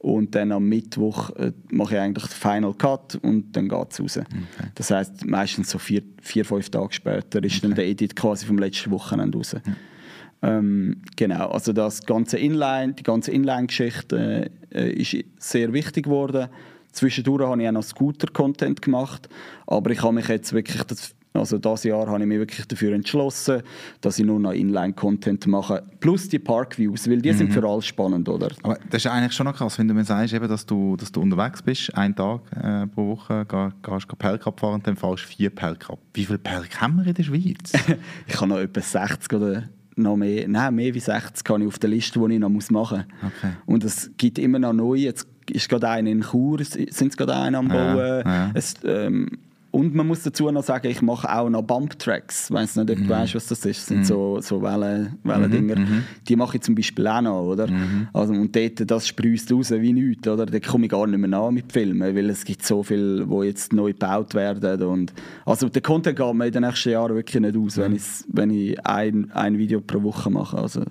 [0.04, 4.00] und dann am Mittwoch äh, mache ich eigentlich den Final Cut und dann geht es
[4.00, 4.18] raus.
[4.18, 4.68] Okay.
[4.74, 7.60] Das heißt meistens so vier, vier, fünf Tage später ist okay.
[7.62, 9.52] dann der Edit quasi vom letzten Wochenende raus.
[9.52, 9.60] Ja.
[10.44, 16.48] Ähm, genau, also das ganze Inline, die ganze Inline-Geschichte äh, ist sehr wichtig geworden.
[16.92, 19.30] Zwischendurch habe ich auch noch Scooter-Content gemacht,
[19.66, 22.92] aber ich habe mich jetzt wirklich das, also dieses Jahr habe ich mich wirklich dafür
[22.92, 23.62] entschlossen,
[24.00, 25.82] dass ich nur noch Inline-Content mache.
[25.98, 27.36] Plus die Parkviews, weil die mhm.
[27.36, 28.50] sind für alle spannend, oder?
[28.62, 31.10] Aber das ist eigentlich schon noch krass, wenn du mir sagst, eben, dass, du, dass
[31.10, 35.24] du unterwegs bist, einen Tag äh, pro Woche, gehst du Pelk fahren und dann fahrst
[35.24, 35.98] du vier Pelk ab.
[36.14, 37.72] Wie viele Pelk haben wir in der Schweiz?
[38.28, 39.64] ich habe noch etwa 60 oder
[39.96, 42.70] noch mehr, nein, mehr wie 60 habe ich auf der Liste, die ich noch machen
[42.70, 43.00] muss.
[43.40, 43.52] Okay.
[43.66, 45.00] Und es gibt immer noch neue.
[45.00, 47.96] Jetzt ist gerade einer in Chur, sind es gerade einen am Bauen.
[47.96, 48.50] Ja, ja.
[48.54, 49.38] Es, ähm,
[49.74, 52.48] und man muss dazu noch sagen, ich mache auch noch Bump-Tracks.
[52.48, 53.02] Ich weiss nicht, ob mhm.
[53.02, 53.80] du weißt, was das ist.
[53.80, 54.04] Das sind mhm.
[54.04, 55.76] so, so Wellen, Wellendinger.
[55.80, 56.04] Mhm.
[56.28, 57.42] Die mache ich zum Beispiel auch noch.
[57.42, 57.66] Oder?
[57.66, 58.06] Mhm.
[58.12, 60.28] Also, und dort, das sprüßt raus wie nichts.
[60.28, 60.46] Oder?
[60.46, 63.42] Da komme ich gar nicht mehr nach mit Filmen, weil es gibt so viel, wo
[63.42, 64.87] jetzt neu gebaut werden.
[64.87, 65.12] Und,
[65.44, 68.87] also der Content geht mir in den nächsten Jahren wirklich nicht aus, wenn, wenn ich
[68.87, 70.56] ein, ein Video pro Woche mache.
[70.56, 70.84] Also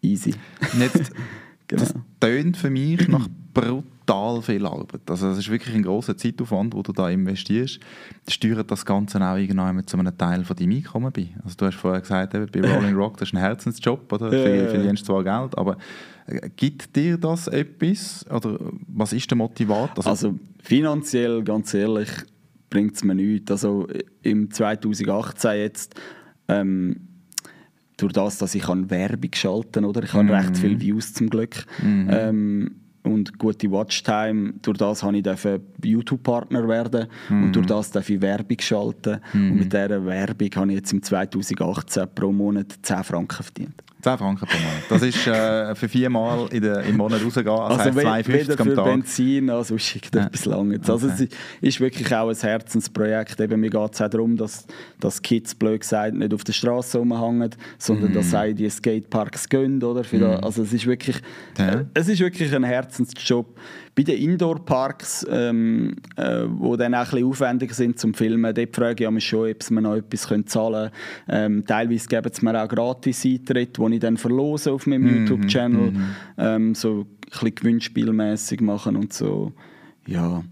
[0.00, 0.32] easy.
[0.78, 1.12] Jetzt,
[1.68, 1.82] genau.
[1.82, 5.02] Das tönt für mich nach brutal brutal viel Arbeit.
[5.08, 7.80] Also das ist wirklich ein großer Zeitaufwand, wo du da investierst.
[8.28, 11.28] Steuert das Ganze auch irgendwann zu einem Teil von deinem Einkommen bei?
[11.42, 14.32] Also du hast vorher gesagt, bei Rolling Rock, das ist ein Herzensjob, oder?
[14.32, 15.76] Ja, verdienst zwar Geld, aber
[16.26, 18.26] äh, gibt dir das etwas?
[18.30, 20.06] Oder was ist der Motivator?
[20.06, 22.10] Also, also finanziell, ganz ehrlich,
[22.70, 23.50] bringt es mir nichts.
[23.50, 23.88] Also
[24.22, 25.94] im 2018 jetzt
[26.48, 27.08] ähm,
[27.96, 30.30] durch das, dass ich Werbung schalten oder ich habe mm.
[30.30, 31.64] recht viele Views zum Glück.
[31.80, 32.08] Mm.
[32.10, 32.70] Ähm,
[33.04, 34.54] und gute Watchtime.
[34.62, 35.24] Durch das habe ich
[35.82, 37.44] YouTube-Partner werden mhm.
[37.44, 39.20] und durch das darf ich Werbung schalten.
[39.32, 39.50] Mhm.
[39.50, 43.82] Und mit dieser Werbung habe ich jetzt im 2018 pro Monat 10 Franken verdient.
[44.04, 44.82] 10 Franken pro Monat.
[44.90, 48.84] Das ist äh, für viermal in der, im Monat rausgehen, also, also 2,50 am Tag.
[48.84, 50.26] Benzin, also schickt ja.
[50.26, 50.90] etwas Langes.
[50.90, 51.28] Also okay.
[51.62, 53.40] es ist wirklich auch ein Herzensprojekt.
[53.40, 54.66] Eben, mir geht es auch darum, dass,
[55.00, 58.14] dass Kids, blöd gesagt, nicht auf der Straße rumhängen, sondern mm.
[58.14, 59.82] dass sie die Skateparks gehen.
[59.82, 60.02] Oder?
[60.02, 60.44] Mm.
[60.44, 61.16] also es ist, wirklich,
[61.56, 61.68] ja.
[61.68, 63.46] äh, es ist wirklich ein Herzensjob.
[63.96, 68.74] Bei den Indoor-Parks, ähm, äh, die dann auch ein bisschen aufwendiger sind zum Filmen, dort
[68.74, 70.90] frage ich mich schon, ob man noch etwas zahlen können.
[71.28, 75.26] Ähm, teilweise geben sie mir auch gratis Eintritt, die ich dann verlose auf meinem mm
[75.26, 75.90] YouTube-Channel.
[75.90, 76.04] Mm
[76.38, 79.52] ähm, so ein bisschen gewinnspielmäßig machen und so.
[80.06, 80.42] Ja.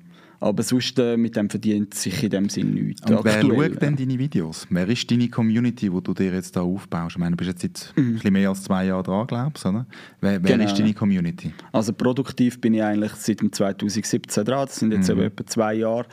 [0.42, 3.08] Aber sonst äh, mit dem verdient sich in dem Sinn nichts.
[3.08, 4.66] Und wer schaut denn deine Videos?
[4.70, 7.14] Wer ist deine Community, die du dir jetzt da aufbaust?
[7.14, 8.02] Ich meine, du bist jetzt seit mhm.
[8.02, 9.70] ein bisschen mehr als zwei Jahren dran, glaubst du?
[9.70, 9.86] Wer,
[10.20, 10.64] wer genau.
[10.64, 11.52] ist deine Community?
[11.70, 14.66] Also produktiv bin ich eigentlich seit 2017 dran.
[14.66, 15.20] Das sind jetzt mhm.
[15.20, 16.06] etwa zwei Jahre.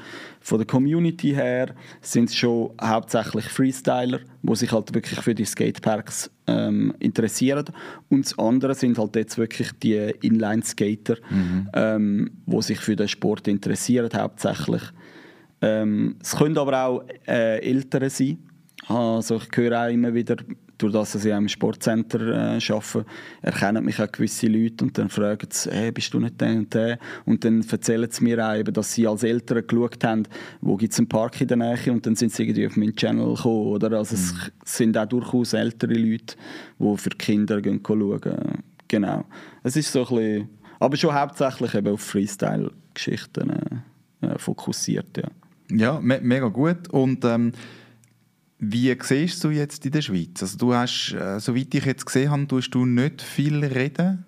[0.49, 5.45] Von der Community her sind es schon hauptsächlich Freestyler, die sich halt wirklich für die
[5.45, 7.65] Skateparks ähm, interessieren.
[8.09, 11.69] Und das andere sind halt jetzt wirklich die Inline-Skater, mhm.
[11.73, 14.81] ähm, die sich für den Sport interessieren hauptsächlich.
[15.61, 18.39] Ähm, es können aber auch äh, Ältere sein.
[18.87, 20.37] Also ich höre auch immer wieder
[20.79, 23.05] durch das, dass ich im Sportcenter äh, arbeite,
[23.41, 26.73] erkennen mich auch gewisse Leute und dann fragen sie, hey, bist du nicht der und
[26.73, 26.99] der?
[27.25, 30.23] Und dann erzählen sie mir auch, eben, dass sie als Eltern geschaut haben,
[30.61, 32.95] wo gibt es einen Park in der Nähe und dann sind sie irgendwie auf meinen
[32.95, 33.67] Channel gekommen.
[33.67, 33.97] Oder?
[33.97, 34.21] Also mhm.
[34.63, 36.35] es sind auch durchaus ältere Leute,
[36.79, 38.63] die für Kinder gehen schauen.
[38.87, 39.25] Genau.
[39.63, 43.83] Es ist so ein bisschen, aber schon hauptsächlich eben auf Freestyle-Geschichten
[44.21, 45.29] äh, fokussiert, ja.
[45.71, 47.51] Ja, me mega gut und ähm
[48.59, 50.41] wie siehst du jetzt in der Schweiz?
[50.41, 54.25] Also du hast, äh, soweit ich jetzt gesehen habe, tust du nicht viel reden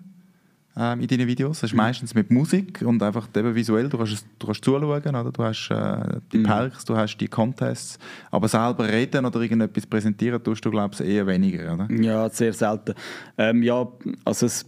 [0.74, 1.60] ähm, in deinen Videos.
[1.60, 1.82] Das ist mhm.
[1.82, 3.90] meistens mit Musik und einfach eben visuell.
[3.90, 5.30] Du kannst, du kannst zuschauen, oder?
[5.30, 6.44] du hast äh, die mhm.
[6.44, 7.98] Perks, du hast die Contests.
[8.30, 11.88] Aber selber reden oder irgendetwas präsentieren tust du, glaube ich, eher weniger, oder?
[11.92, 12.94] Ja, sehr selten.
[13.36, 13.86] Ähm, ja,
[14.24, 14.64] also es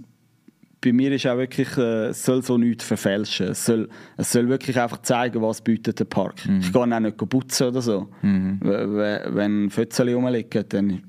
[0.84, 3.48] bei mir ist auch wirklich, äh, es soll so nichts verfälschen.
[3.48, 6.46] Es soll, es soll wirklich einfach zeigen, was bietet der Park.
[6.46, 6.60] Mhm.
[6.60, 8.08] Ich gehe auch nicht putzen oder so.
[8.22, 8.58] Mhm.
[8.60, 11.02] Wenn Fötzchen rumliegen, dann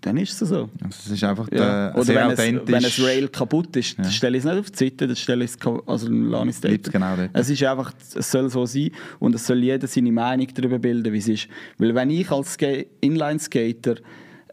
[0.00, 0.68] dann ist es so.
[0.80, 1.92] Also es ist einfach Ja.
[1.92, 2.72] Oder sehr wenn es, authentisch.
[2.72, 5.44] wenn ein Rail kaputt ist, dann stelle ich es nicht auf die Seite, dann stelle
[5.44, 7.30] ich es, also lasse ich es genau dort.
[7.32, 11.12] Es ist einfach, es soll so sein und es soll jeder seine Meinung darüber bilden,
[11.12, 11.48] wie es ist.
[11.78, 13.96] Weil wenn ich als Ska- Inline-Skater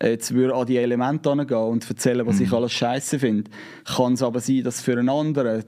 [0.02, 2.56] jetzt würde an die Elemente angehen und erzählen, was ich Mhm.
[2.56, 3.50] alles scheiße finde,
[3.86, 5.64] kann es aber sein, dass es für einen anderen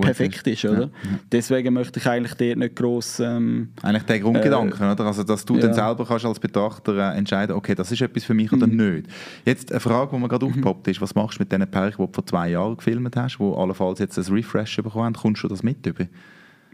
[0.00, 0.82] perfekt ist, oder?
[0.82, 0.88] Ja.
[1.32, 3.20] Deswegen möchte ich eigentlich dort nicht gross...
[3.20, 5.04] Ähm, Eigentlich der Grundgedanke, oder?
[5.06, 5.62] Also, dass du ja.
[5.62, 8.76] dann selber kannst als Betrachter äh, entscheiden okay, das ist etwas für mich oder Mhm.
[8.76, 9.06] nicht.
[9.44, 12.06] Jetzt eine Frage, die mir gerade aufgepoppt ist, was machst du mit diesen Pärchen, die
[12.06, 15.48] du vor zwei Jahren gefilmt hast, die allenfalls jetzt ein Refresh bekommen haben, kommst du
[15.48, 16.04] das mit über?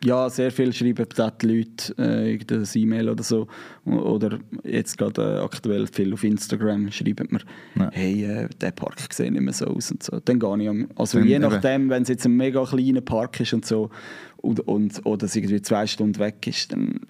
[0.04, 3.46] Ja, sehr viel schreiben dort Leute äh, irgendein E-Mail oder so.
[3.84, 7.40] Oder jetzt gerade äh, aktuell viel auf Instagram schreiben mir,
[7.76, 7.88] Ja.
[7.92, 10.18] hey, äh, der Park sieht nicht mehr so aus und so.
[10.24, 13.52] Dann ich am, Also Dann je nachdem, wenn es jetzt ein mega kleiner Park ist
[13.52, 13.90] und so
[14.38, 17.00] und, und, oder es irgendwie zwei Stunden weg ist, dann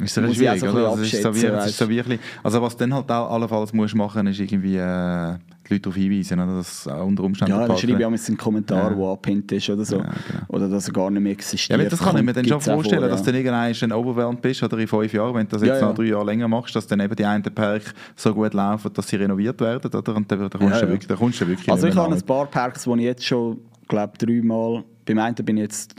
[0.00, 0.90] Ist das Muss ich schwierig, auch so ein oder?
[0.90, 3.72] Also, ist so wie, bisschen so wie ein bisschen- also was dann halt auch allenfalls
[3.72, 5.34] musst machen, ist irgendwie äh,
[5.68, 8.36] die Leute darauf hinweisen, dass äh, unter Umständen ja, dann schreibe ich auch mit einem
[8.36, 8.96] Kommentar, Ja.
[8.96, 9.96] der abgepinnt ist oder so.
[9.96, 10.40] Ja, genau.
[10.48, 11.80] Oder dass er gar nicht mehr existiert.
[11.80, 13.26] Ja, das kann ich mir dann schon auch vorstellen, vor, dass ja.
[13.32, 15.86] du dann irgendwann overwhelmed bist oder in fünf Jahren, wenn du das jetzt Ja, ja.
[15.88, 17.82] noch drei Jahre länger machst, dass dann eben die einen Park
[18.14, 20.14] so gut laufen, dass sie renoviert werden, oder?
[20.16, 20.92] Und dann, dann kommst Ja, du ja.
[20.92, 23.58] wirklich, dann kommst du wirklich Also ich habe ein paar Parks, wo ich jetzt schon,
[23.88, 25.94] glaube dreimal, beim einen bin ich jetzt,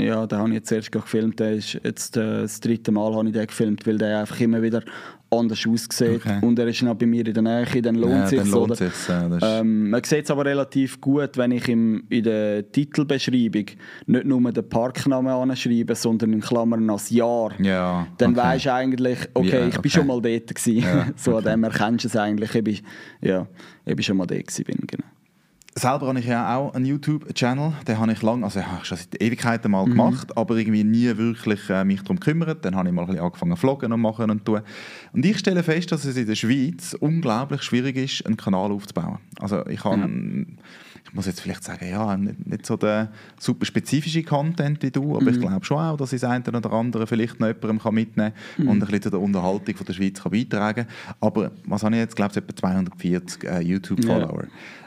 [0.00, 3.26] ja, den habe ich jetzt erst gefilmt, der ist jetzt äh, das dritte Mal habe
[3.26, 4.82] ich den gefilmt, weil der einfach immer wieder
[5.30, 6.38] anders aussieht Okay.
[6.40, 8.70] und er ist noch bei mir in der Nähe, dann lohnt ja, sich dann lohnt
[8.70, 8.76] oder?
[8.76, 9.28] sich's, ja,
[9.60, 13.66] Ähm, man sieht es aber relativ gut, wenn ich im, in der Titelbeschreibung
[14.06, 17.52] nicht nur den Parknamen anschreibe, sondern in Klammern als Jahr.
[17.60, 18.40] Ja, Dann okay.
[18.42, 19.90] weisst du eigentlich, okay, Ja, ich bin okay.
[19.90, 20.84] schon mal dort gewesen.
[21.16, 22.54] So an dem erkennst du es eigentlich.
[22.54, 22.78] Ich bin,
[23.20, 23.46] ja,
[23.84, 24.64] ich bin schon mal dort gewesen.
[24.64, 25.04] Bin, genau.
[25.78, 28.98] Selber habe ich ja auch einen YouTube-Channel, den habe ich lange, also habe ich schon
[28.98, 29.72] seit Ewigkeiten Mhm.
[29.72, 32.64] mal gemacht, aber irgendwie nie wirklich äh, mich darum gekümmert.
[32.64, 34.60] Dann habe ich mal ein bisschen angefangen zu vloggen und machen und tun.
[35.12, 39.18] Und ich stelle fest, dass es in der Schweiz unglaublich schwierig ist, einen Kanal aufzubauen.
[39.40, 40.08] Also ich habe,
[41.04, 45.12] ich muss jetzt vielleicht sagen, ja, nicht, nicht so der super spezifische Content wie du,
[45.14, 45.28] aber Mhm.
[45.28, 48.32] ich glaube schon auch, dass ich das eine oder andere vielleicht noch jemandem kann mitnehmen
[48.56, 48.70] kann Mhm.
[48.70, 51.16] und ein bisschen zu der Unterhaltung von der Schweiz kann beitragen kann.
[51.20, 54.44] Aber was habe ich jetzt, glaube ich, etwa 240 äh, YouTube-Follower.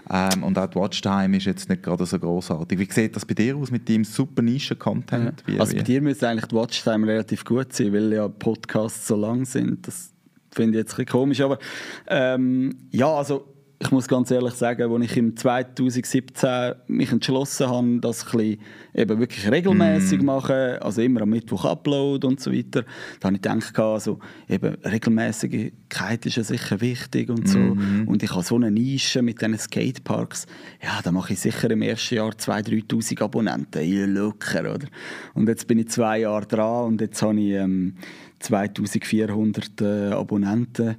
[0.09, 2.79] Ähm, und auch die Watchtime ist jetzt nicht gerade so großartig.
[2.79, 5.43] Wie sieht das bei dir aus mit deinem super Nischen-Content?
[5.45, 9.15] Wie- Also bei dir müsste eigentlich die Watchtime relativ gut sein, weil ja Podcasts so
[9.15, 9.87] lang sind.
[9.87, 10.11] Das
[10.51, 11.41] finde ich jetzt ein bisschen komisch.
[11.41, 11.59] Aber
[12.07, 13.45] ähm, ja, also
[13.81, 18.61] ich muss ganz ehrlich sagen, als ich im 2017 mich entschlossen habe, das ein bisschen
[18.93, 22.83] eben wirklich regelmäßig machen, also immer am Mittwoch upload und so weiter,
[23.19, 27.57] da habe ich gedacht, also eben Regelmäßigkeit ist ja sicher wichtig und so.
[27.57, 30.45] Und ich habe so eine Nische mit diesen Skateparks.
[30.83, 33.83] Ja, da mache ich sicher im ersten Jahr 2'000, 3'000 Abonnenten.
[33.83, 34.87] Ja, locker, oder?
[35.33, 37.95] Und jetzt bin ich zwei Jahre dran und jetzt habe ich ähm,
[38.39, 40.97] 2400 äh, Abonnenten.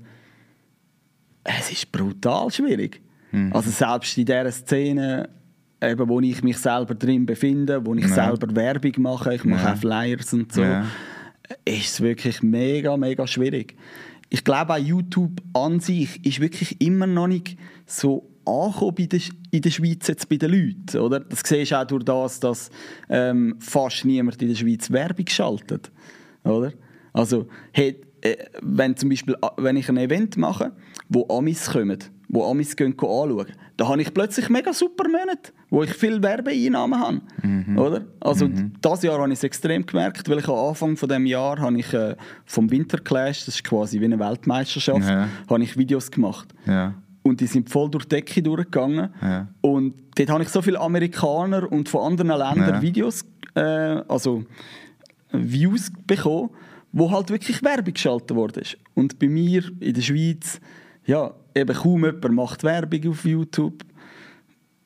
[1.44, 3.00] Es ist brutal schwierig.
[3.50, 5.28] Also selbst in dieser Szene,
[5.83, 8.09] eben, wo ich mich selber drin befinde, wo ich Ja.
[8.26, 9.72] selber Werbung mache, ich mache Ja.
[9.72, 10.85] auch Flyers und so, Ja.
[11.64, 13.74] ist es wirklich mega, mega schwierig.
[14.28, 19.62] Ich glaube auch YouTube an sich ist wirklich immer noch nicht so angekommen der, in
[19.62, 20.98] der Schweiz jetzt bei den Leuten.
[20.98, 21.20] Oder?
[21.20, 22.70] Das siehst du auch durch das, dass
[23.09, 25.90] ähm, fast niemand in der Schweiz Werbung schaltet.
[26.44, 26.72] Oder?
[27.14, 30.72] Also, hey, äh, wenn zum Beispiel, äh, wenn ich ein Event mache,
[31.12, 31.98] wo Amis kommen,
[32.29, 33.46] wo Amis gehen anschauen,
[33.77, 37.20] da habe ich plötzlich mega super Monate, wo ich viel Werbeeinnahmen habe.
[37.77, 38.05] Oder?
[38.20, 38.48] Also
[38.81, 41.79] das Jahr habe ich es extrem gemerkt, weil ich am Anfang von dem Jahr habe
[41.79, 45.29] ich äh, vom Winterclash, das ist quasi wie eine Weltmeisterschaft, Ja.
[45.51, 46.48] habe ich Videos gemacht.
[46.66, 46.94] ja.
[47.25, 49.11] Und die sind voll durch die Decke durchgegangen.
[49.22, 49.46] Ja.
[49.61, 52.83] Und dort habe ich so viele Amerikaner und von anderen Ländern Ja.
[52.83, 54.42] Videos, äh, also
[55.33, 56.51] Views bekommen,
[56.92, 58.77] wo halt wirklich Werbung geschaltet worden ist.
[58.94, 60.61] Und bei mir in der Schweiz,
[61.07, 63.83] ja, eben kaum jemand macht Werbung auf YouTube.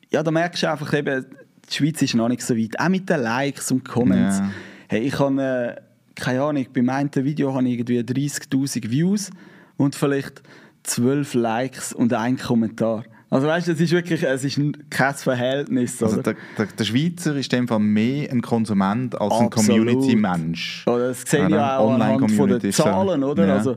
[0.09, 1.25] Ja, da merkst du einfach eben,
[1.69, 2.79] die Schweiz ist noch nicht so weit.
[2.79, 4.39] Auch mit den Likes und Comments.
[4.39, 4.49] Ja.
[4.89, 5.81] Hey, ich habe, äh,
[6.15, 9.29] keine Ahnung, bei meinem Video habe ich irgendwie 30'000 Views
[9.75, 10.41] und vielleicht
[10.83, 13.03] 12 Likes und ein Kommentar.
[13.29, 16.33] Also weißt du, es ist wirklich, es ist kein Verhältnis, Also oder?
[16.33, 19.85] der, der, der Schweizer ist in dem Fall mehr ein Konsument als ein Absolut.
[19.85, 20.85] Community-Mensch.
[20.87, 22.71] Oder das sehe ich ja auch anhand von den.
[22.71, 23.47] Zahlen, oder?
[23.47, 23.55] Ja.
[23.55, 23.75] Also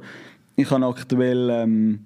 [0.55, 1.99] ich habe aktuell ähm,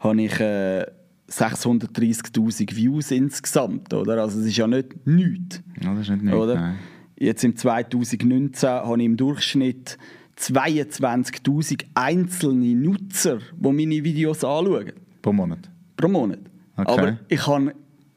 [0.00, 0.86] habe ich äh,
[1.30, 4.22] 630'000 Views insgesamt, oder?
[4.22, 5.62] Also es ist ja nicht nichts.
[5.80, 6.54] Ja, das ist nicht nichts, oder?
[6.54, 6.78] nein.
[7.16, 9.98] Jetzt im 2019 habe ich im Durchschnitt
[10.38, 15.70] 22'000 einzelne Nutzer, die meine Videos anschauen, Pro Monat.
[15.96, 16.38] pro Monat.
[16.76, 16.90] Okay.
[16.90, 17.74] Aber ich habe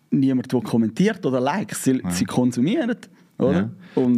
[0.09, 1.83] niemanden, der kommentiert oder likes.
[1.83, 2.95] Sie, sie konsumieren?
[3.41, 3.69] Ja.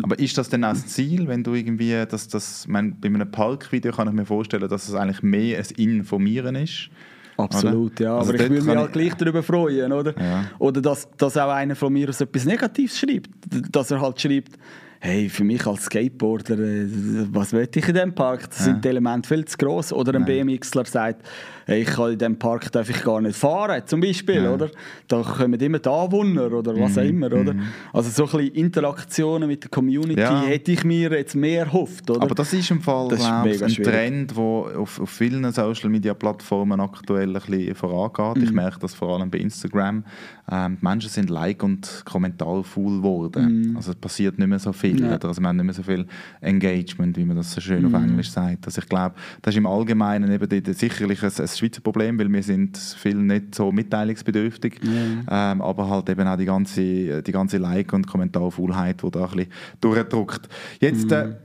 [0.03, 3.31] Aber ist das denn auch das Ziel, wenn du irgendwie, dass das, mein, bei einem
[3.31, 6.91] Parkvideo kann ich mir vorstellen, dass es eigentlich mehr ein Informieren ist
[7.38, 8.03] Absolut, oder?
[8.03, 8.17] ja.
[8.17, 10.19] Also aber ich würde mich halt gleich darüber freuen, oder?
[10.19, 10.45] Ja.
[10.59, 13.29] Oder dass, dass auch einer von mir etwas Negatives schreibt.
[13.71, 14.57] Dass er halt schreibt,
[14.99, 16.88] hey, für mich als Skateboarder, äh,
[17.31, 18.49] was will ich in diesem Park?
[18.49, 19.91] Da sind die Elemente viel zu gross.
[19.91, 21.27] Oder ein BMXler sagt,
[21.66, 24.53] hey, ich kann in diesem Park darf ich gar nicht fahren, zum Beispiel, Ja.
[24.53, 24.70] oder?
[25.07, 27.55] Da kommen immer die Anwohner oder was auch immer, oder?
[27.93, 30.41] Also so ein bisschen Interaktionen mit der Community Ja.
[30.43, 32.22] hätte ich mir jetzt mehr erhofft, oder?
[32.22, 33.91] Aber das ist im Fall Das ist glaub mega ein schwierig.
[33.93, 34.43] Trend, der
[34.80, 38.38] auf, auf vielen Social Media Plattformen aktuell ein bisschen vorangeht.
[38.38, 38.43] Mhm.
[38.43, 40.03] Ich merke das vor allem bei Instagram.
[40.51, 43.74] Ähm, die Menschen sind Like- und Kommentarfaul geworden.
[43.76, 44.93] Also es passiert nicht mehr so viel.
[44.95, 45.05] Mhm.
[45.09, 45.16] Ja.
[45.16, 45.28] Oder?
[45.30, 46.05] Also wir haben nicht mehr so viel
[46.41, 48.09] Engagement, wie man das so schön auf Mhm.
[48.09, 48.66] Englisch sagt.
[48.66, 52.43] Also ich glaube, das ist im Allgemeinen eben sicherlich ein, ein Schweizer Problem, weil wir
[52.43, 54.80] sind viel nicht so mitteilungsbedürftig.
[54.84, 59.32] Ähm, aber halt eben auch die ganze, die ganze Like- und Kommentarfaulheit, die da ein
[59.32, 59.51] bisschen
[59.82, 60.49] durchdrückt.
[60.80, 61.12] Jetzt...
[61.12, 61.36] Äh,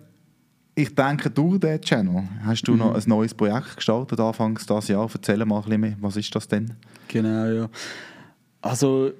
[0.72, 5.10] ich denke, durch diesen Channel hast du noch ein neues Projekt gestartet, anfangs dieses Jahr.
[5.12, 5.96] Erzähl mal ein bisschen mehr.
[6.00, 6.72] Was ist das denn?
[7.08, 7.68] Genau, ja.
[8.62, 9.10] Also,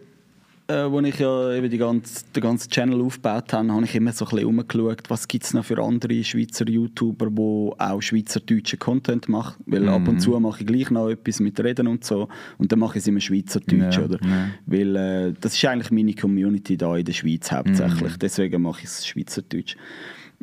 [0.71, 4.13] äh, als ich ja eben die ganze, den ganzen Channel aufgebaut habe, habe ich immer
[4.13, 8.79] so ein bisschen umgeschaut, was gibt es noch für andere Schweizer YouTuber, die auch schweizerdeutschen
[8.79, 9.63] Content machen.
[9.67, 12.29] Weil ab und zu mache ich gleich noch etwas mit Reden und so.
[12.59, 14.19] Und dann mache ich es immer schweizerdeutsch, Ja, oder?
[14.23, 14.49] ja.
[14.67, 18.17] Weil äh, das ist eigentlich meine Community da in der Schweiz hauptsächlich.
[18.17, 19.77] Deswegen mache ich es schweizerdeutsch.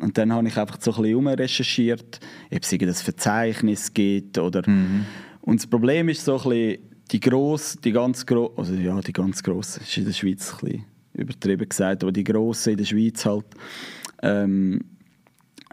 [0.00, 2.20] Und dann habe ich einfach so ein bisschen recherchiert,
[2.52, 4.62] ob es irgendein Verzeichnis gibt oder...
[5.40, 6.78] Und das Problem ist so ein bisschen,
[7.10, 10.58] die gross, die ganz gross, also ja, die ganz grossen, ist in der Schweiz ein
[10.60, 10.84] bisschen
[11.14, 13.46] übertrieben gesagt, aber die grossen in der Schweiz halt,
[14.22, 14.80] ähm,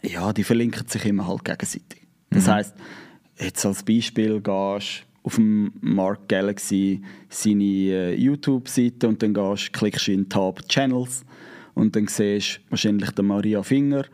[0.01, 2.01] ja, die verlinken sich immer halt gegenseitig.
[2.29, 2.75] Das heisst,
[3.39, 10.07] jetzt als Beispiel gehst auf dem Mark Galaxy seine äh, YouTube-Seite und dann gehst, klickst
[10.07, 11.25] du in den Tab Channels
[11.73, 14.05] und dann siehst du wahrscheinlich den Maria Finger,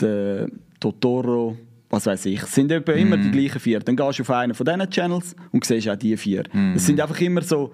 [0.00, 1.56] den Totoro,
[1.92, 2.42] was weiß ich.
[2.42, 3.80] Es sind etwa immer die gleichen vier.
[3.80, 6.44] Dann gehst du auf einen von diesen Channels und siehst auch die vier.
[6.74, 7.72] Es sind einfach immer so,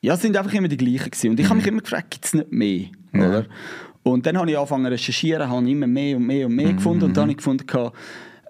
[0.00, 1.30] ja, es sind einfach immer die gleichen gewesen.
[1.30, 2.86] Und ich habe mich immer gefragt, gibt es nicht mehr?
[3.12, 3.44] Oder?
[4.02, 7.04] Und dann habe ich angefangen zu recherchieren, habe immer mehr und mehr und mehr gefunden
[7.04, 7.66] und dann habe ich gefunden,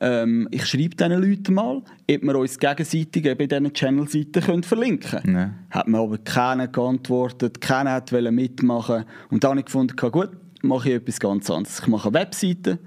[0.02, 5.20] ähm, ich schreibe diesen Leuten mal, ob wir uns gegenseitig eben in diesen Channel-Seiten verlinken
[5.20, 5.36] können.
[5.36, 5.54] Ja.
[5.70, 10.30] Hat mir aber keiner geantwortet, keiner hat mitmachen und dann habe ich gefunden, gut,
[10.62, 11.80] mache ich etwas ganz anderes.
[11.80, 12.78] Ich mache eine Webseite,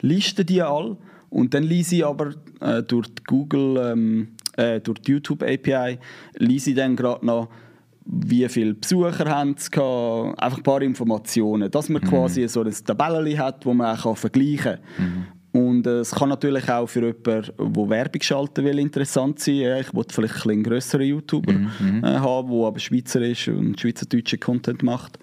[0.00, 0.98] liste die alle
[1.30, 5.98] und dann lese ich aber äh, durch die Google, ähm, äh, durch die YouTube API,
[6.36, 7.48] lese ich dann gerade noch,
[8.04, 12.74] wie viele Besucher haben sie gehabt, einfach ein paar Informationen, dass man quasi so ein
[12.84, 15.26] Tabellen hat, wo man auch vergleichen kann.
[15.52, 19.56] Und äh, es kann natürlich auch für jemanden, der Werbung schalten will, interessant sein.
[19.56, 23.80] Ja, ich wollte vielleicht ein bisschen grösseren YouTuber äh, haben, der aber Schweizer ist und
[23.80, 25.18] schweizerdeutschen Content macht.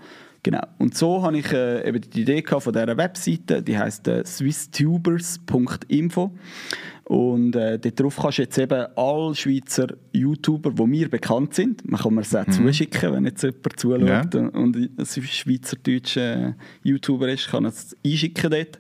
[0.46, 0.62] Genau.
[0.78, 4.24] Und so habe ich äh, eben die Idee gehabt von dieser Webseite, die heisst äh,
[4.24, 6.36] swisstubers.info.
[7.06, 11.84] Und äh, dort drauf kannst du jetzt eben alle Schweizer YouTuber, die mir bekannt sind,
[11.89, 14.22] man kann mir das auch zuschicken, wenn jetzt jemand zuschaut Ja.
[14.22, 18.80] und und ein schweizerdeutscher äh, YouTuber ist, kann es einschicken dort.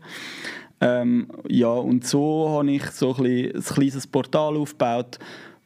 [0.81, 5.17] Ähm, ja, und so habe ich so ein, bisschen, ein kleines Portal aufgebaut,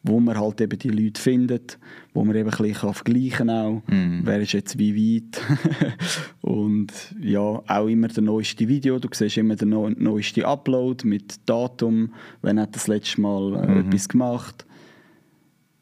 [0.02, 1.78] wo man halt eben die Leute findet,
[2.14, 4.20] wo man eben ein bisschen vergleichen kann, Mhm.
[4.24, 5.40] wer ist jetzt wie weit.
[6.40, 11.40] und ja, auch immer der neueste Video, du siehst immer den neu- neuesten Upload mit
[11.48, 13.88] Datum, wenn hat das letzte Mal äh, Mhm.
[13.88, 14.66] etwas gemacht.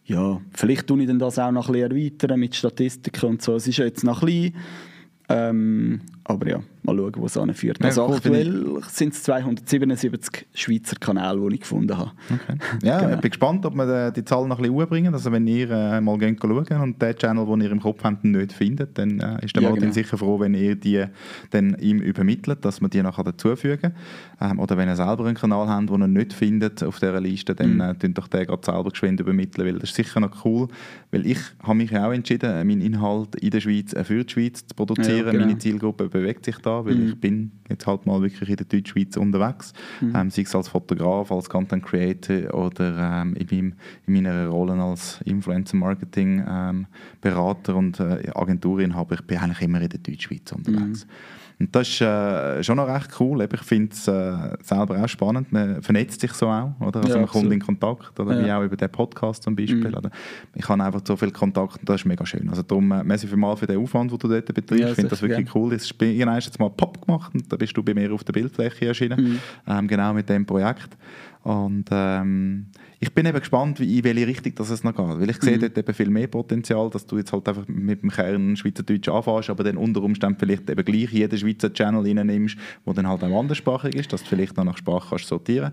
[0.05, 3.55] Ja, vielleicht tue ich dann das auch noch ein bisschen erweitern mit Statistiken und so.
[3.57, 4.55] Es ist jetzt noch klein,
[5.29, 6.61] ähm, aber ja,
[6.95, 7.79] mal schauen, wo es anführt.
[7.81, 12.11] Ja, also cool, aktuell sind es 277 Schweizer Kanäle, die ich gefunden habe.
[12.33, 12.59] Okay.
[12.83, 13.15] Ja, Genau.
[13.15, 15.15] ich bin gespannt, ob wir die, Zahl noch ein bisschen hochbringen.
[15.15, 18.25] Also wenn ihr äh, mal geht schauen und den Channel, den ihr im Kopf habt,
[18.25, 19.95] nicht findet, dann äh, ist der Ja, Martin genau.
[19.95, 21.05] sicher froh, wenn ihr die
[21.51, 23.93] dann ihm übermittelt, dass man die nachher dazufügen
[24.41, 27.55] ähm, Oder wenn ihr selber einen Kanal habt, den ihr nicht findet auf dieser Liste,
[27.55, 27.81] dann Mhm.
[27.81, 30.69] äh, tun doch den gerade selber geschwind übermitteln, weil das ist sicher noch cool.
[31.11, 34.25] Weil ich habe mich ja auch entschieden, äh, meinen Inhalt in der Schweiz äh, für
[34.25, 35.27] die Schweiz zu produzieren.
[35.27, 35.47] Ja, genau.
[35.47, 39.17] Meine Zielgruppe bewegt sich da, weil ich bin jetzt halt mal wirklich in der Deutschschweiz
[39.17, 39.73] unterwegs.
[40.03, 43.75] Ähm, sei es als Fotograf, als Content Creator oder ähm, in, meinem,
[44.07, 46.87] in meiner Rolle als Influencer Marketing ähm,
[47.21, 49.17] Berater und äh, Agenturinhaber.
[49.17, 51.07] Ich bin eigentlich immer in der Deutschschweiz unterwegs.
[51.61, 53.47] Und das ist äh, schon noch recht cool.
[53.53, 55.51] Ich finde es äh, selber auch spannend.
[55.51, 56.73] Man vernetzt sich so auch.
[56.81, 57.01] Oder?
[57.01, 57.53] Also Ja, man kommt absolut.
[57.53, 58.21] in Kontakt.
[58.21, 58.41] Oder?
[58.41, 58.47] Ja.
[58.47, 59.89] Wie auch über den Podcast zum Beispiel.
[59.89, 59.95] Mhm.
[59.95, 60.11] Oder?
[60.55, 62.49] Ich habe einfach so viel Kontakt und das ist mega schön.
[62.49, 64.81] Also darum, äh, merci vielmals für den Aufwand, den du dort betreibst.
[64.81, 65.73] Ja, ich finde das wirklich cool.
[65.73, 68.33] Es ist irgendwann jetzt mal Pop gemacht und da bist du bei mir auf der
[68.33, 69.21] Bildfläche erschienen.
[69.21, 69.41] Mhm.
[69.67, 70.97] Ähm, genau mit dem Projekt.
[71.45, 72.67] Und ähm,
[73.01, 75.21] ich bin eben gespannt, wie, in welche Richtung das es noch geht.
[75.21, 75.61] Weil ich sehe Mhm.
[75.61, 79.49] dort eben viel mehr Potenzial, dass du jetzt halt einfach mit dem Kern Schweizerdeutsch anfängst,
[79.51, 83.41] aber dann unter Umständen vielleicht eben gleich jeden Schweizer Channel reinnimmst, der dann halt auch
[83.41, 85.73] anderssprachig ist, dass du vielleicht noch nach Sprache kannst sortieren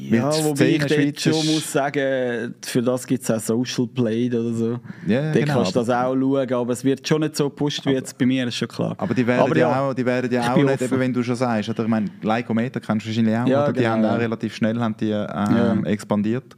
[0.00, 3.86] Ja, Weil die wobei ich dort schon muss sagen, für das gibt es auch Social
[3.86, 4.80] Play oder so.
[5.06, 7.84] Ja, Dort genau, kannst du das auch schauen, aber es wird schon nicht so gepusht
[7.86, 8.94] wie jetzt bei mir, ist schon klar.
[8.98, 10.84] Aber die werden Aber ja, ja, auch, die werden ja auch nicht, offen.
[10.84, 11.82] eben, wenn du schon sagst, oder?
[11.84, 13.72] Ich meine, Lycometer kennst du wahrscheinlich auch, Ja, oder?
[13.74, 14.14] die genau, haben ja.
[14.14, 15.24] auch relativ schnell haben die, ähm,
[15.56, 15.76] Ja.
[15.84, 16.56] expandiert.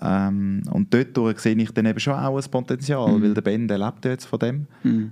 [0.00, 3.22] Ähm, und dort sehe ich dann eben schon auch ein Potenzial, Mhm.
[3.22, 4.66] weil der Ben, der lebt jetzt von dem.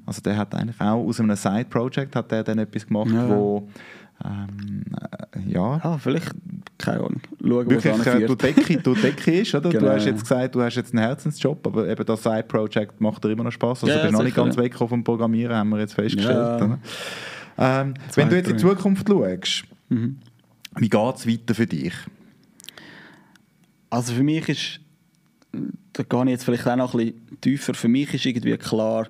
[0.06, 3.28] Also der hat eigentlich auch aus einem Side-Project hat der dann etwas gemacht, Ja.
[3.28, 3.68] wo
[4.24, 4.84] ähm,
[5.34, 6.30] äh, ja, Ah, vielleicht,
[6.78, 7.20] keine Ahnung.
[7.38, 8.28] Schauen, wirklich äh, anführt.
[8.86, 9.68] durch die Decke, ist, oder?
[9.70, 10.12] Du Genau, hast ja.
[10.12, 13.50] jetzt gesagt, du hast jetzt einen Herzensjob, aber eben das Side-Project macht dir immer noch
[13.52, 13.82] Spaß.
[13.82, 16.60] Also Ja, du bist noch nicht ganz weg vom Programmieren, haben wir jetzt festgestellt.
[16.60, 16.78] Ja.
[17.58, 20.16] Ähm, wenn du jetzt in die Zukunft schaust, Mhm.
[20.76, 21.92] wie geht es weiter für dich?
[23.90, 24.80] Also für mich ist,
[25.92, 29.08] da gehe ich jetzt vielleicht auch noch ein bisschen tiefer, für mich ist irgendwie klar,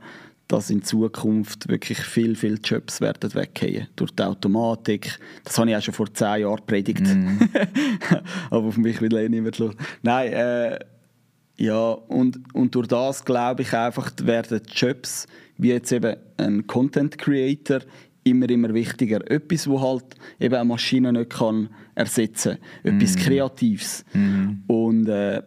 [0.48, 5.18] dass in Zukunft wirklich viel, viel Jobs werden weggehen durch die Automatik.
[5.44, 7.02] Das habe ich auch schon vor zehn Jahren predigt.
[8.50, 9.74] Aber auf mich will eh niemand los.
[10.02, 10.78] Nein, äh,
[11.56, 17.18] ja, und, und durch das glaube ich einfach, werden Jobs, wie jetzt eben ein Content
[17.18, 17.80] Creator,
[18.26, 19.28] immer, immer wichtiger.
[19.30, 20.04] Etwas, wo halt
[20.40, 22.96] eben eine Maschine nicht kann ersetzen kann.
[22.96, 24.04] Etwas Kreatives.
[24.66, 25.42] Und äh,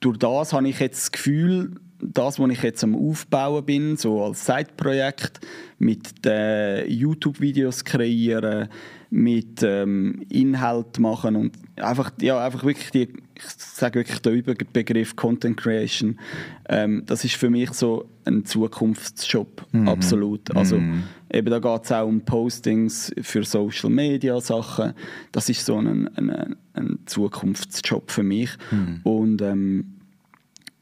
[0.00, 4.24] durch das habe ich jetzt das Gefühl, das, was ich jetzt am Aufbauen bin, so
[4.24, 5.40] als Side-Projekt,
[5.78, 8.68] mit den YouTube-Videos kreieren,
[9.12, 15.16] mit ähm, Inhalt machen und einfach, ja, einfach wirklich die, ich sage wirklich den Überbegriff
[15.16, 16.18] Content Creation,
[16.70, 20.56] ähm, das ist für mich so ein Zukunftsjob, absolut.
[20.56, 20.76] Also
[21.30, 24.94] eben da geht es auch um Postings für Social Media Sachen,
[25.30, 28.50] das ist so ein, ein, ein Zukunftsjob für mich.
[29.04, 30.01] Und ähm,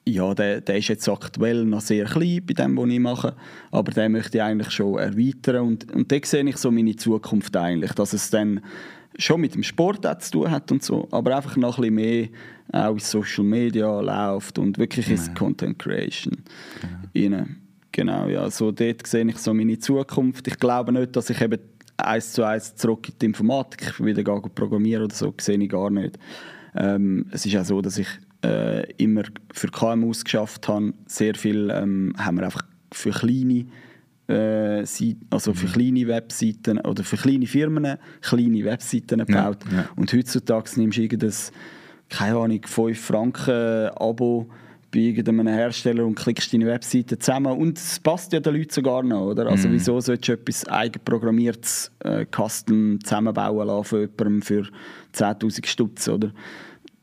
[0.06, 3.36] ja, der, der ist jetzt aktuell noch sehr klein bei dem, was ich mache,
[3.70, 7.56] aber den möchte ich eigentlich schon erweitern und, und da sehe ich so meine Zukunft
[7.56, 8.60] eigentlich, dass es dann
[9.18, 11.94] schon mit dem Sport auch zu tun hat und so, aber einfach noch ein bisschen
[11.94, 12.28] mehr
[12.72, 16.38] auch in Social Media läuft und wirklich ins Content Creation
[17.14, 17.56] rein.
[17.92, 20.46] Genau, ja, so dort sehe ich so meine Zukunft.
[20.46, 21.58] Ich glaube nicht, dass ich eben
[21.96, 26.16] eins zu eins zurück in die Informatik wieder programmieren oder so, sehe ich gar nicht.
[26.76, 28.06] Ähm, es ist auch so, dass ich
[28.44, 29.22] äh, immer
[29.52, 30.92] für KMUs geschafft habe.
[31.06, 32.62] Sehr viel ähm, haben wir einfach
[32.92, 33.66] für kleine
[34.28, 34.84] äh,
[35.30, 39.58] also für kleine Webseiten oder für kleine Firmen kleine Webseiten gebaut.
[39.72, 39.88] ja.
[39.96, 41.32] Und heutzutage nimmst du irgendein,
[42.08, 44.48] keine Ahnung, 5 Franken Abo
[44.92, 49.02] bei irgendeinem Hersteller und klickst deine Webseite zusammen und es passt ja den Leuten sogar
[49.04, 49.46] noch, oder?
[49.46, 49.72] Also Mhm.
[49.74, 54.68] wieso solltest du etwas eigenprogrammiertes äh, Custom zusammenbauen lassen von jemandem für
[55.12, 56.32] 10'000 Stutz, oder?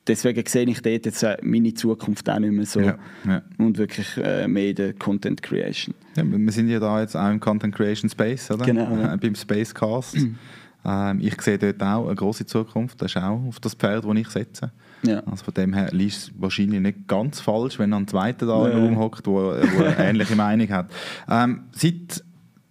[0.07, 2.97] Deswegen sehe ich dort jetzt äh, meine Zukunft auch nicht mehr so Ja,
[3.27, 3.41] ja.
[3.57, 5.93] und wirklich äh, mehr in der Content Creation.
[6.15, 8.65] Ja, wir sind ja da jetzt auch im Content Creation Space, oder?
[8.65, 9.13] Genau.
[9.13, 10.15] Äh, beim Spacecast.
[10.85, 13.01] ähm, ich sehe dort auch eine große Zukunft.
[13.01, 14.71] Das ist auch auf das Pferd, das ich setze.
[15.03, 15.19] Ja.
[15.25, 18.73] Also von dem her liest es wahrscheinlich nicht ganz falsch, wenn ein zweiter da Ja.
[18.77, 20.89] im Raum hockt, der eine ähnliche Meinung hat.
[21.29, 22.23] Ähm, seit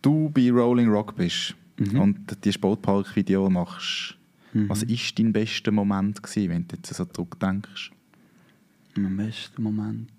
[0.03, 2.01] du bei Rolling Rock bist Mhm.
[2.01, 4.16] und die Sportpark-Video machst,
[4.69, 7.91] was war dein bester Moment, gewesen, wenn du jetzt so zurückdenkst?
[8.97, 10.11] Mein bester Moment.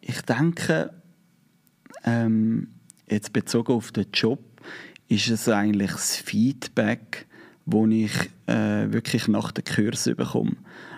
[0.00, 0.92] Ich denke,
[2.04, 2.68] ähm,
[3.08, 4.40] jetzt bezogen auf den Job,
[5.08, 7.26] ist es eigentlich das Feedback,
[7.66, 8.12] das ich
[8.46, 10.56] äh, wirklich nach den Kursen bekomme.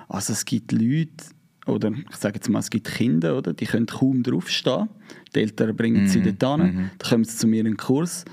[0.09, 1.25] Also es gibt Leute,
[1.67, 4.89] oder ich sage jetzt mal, es gibt Kinder, oder, die können kaum draufstehen.
[5.35, 8.25] Die Eltern bringen sie dort hin, dann kommen sie zu mir in den Kurs.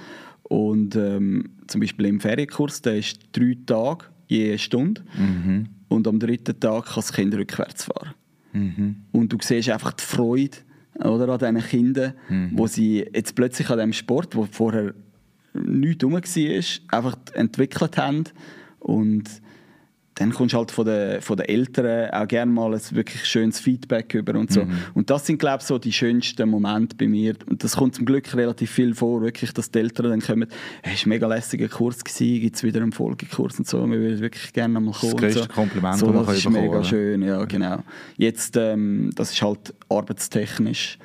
[0.49, 5.01] Und ähm, zum Beispiel im Ferienkurs, der ist drei Tage, je Stunde.
[5.87, 8.13] Und am dritten Tag kann das Kind rückwärts fahren.
[9.11, 10.57] Und du siehst einfach die Freude
[10.95, 12.13] oder, an diesen Kindern,
[12.57, 14.93] wo sie jetzt plötzlich an dem Sport, wo vorher
[15.53, 18.23] nichts rum war, einfach entwickelt haben.
[18.79, 19.25] Und
[20.19, 23.59] dann kommst du halt von den, von den Eltern auch gerne mal ein wirklich schönes
[23.59, 24.67] Feedback über und so.
[24.93, 27.35] Und das sind, glaube ich, so die schönsten Momente bei mir.
[27.49, 30.49] Und das kommt zum Glück relativ viel vor, wirklich, dass die Eltern dann kommen,
[30.83, 33.97] hey, es war ein mega lässiger Kurs, gibt es wieder einen Folgekurs und so, wir
[33.97, 35.13] würden wirklich gerne mal kommen.
[35.13, 35.47] und grösste so.
[35.47, 36.83] Kompliment, so, das man das ist bekommen mega oder?
[36.83, 37.83] schön, ja, genau.
[38.17, 40.99] Jetzt, ähm, das ist halt arbeitstechnisch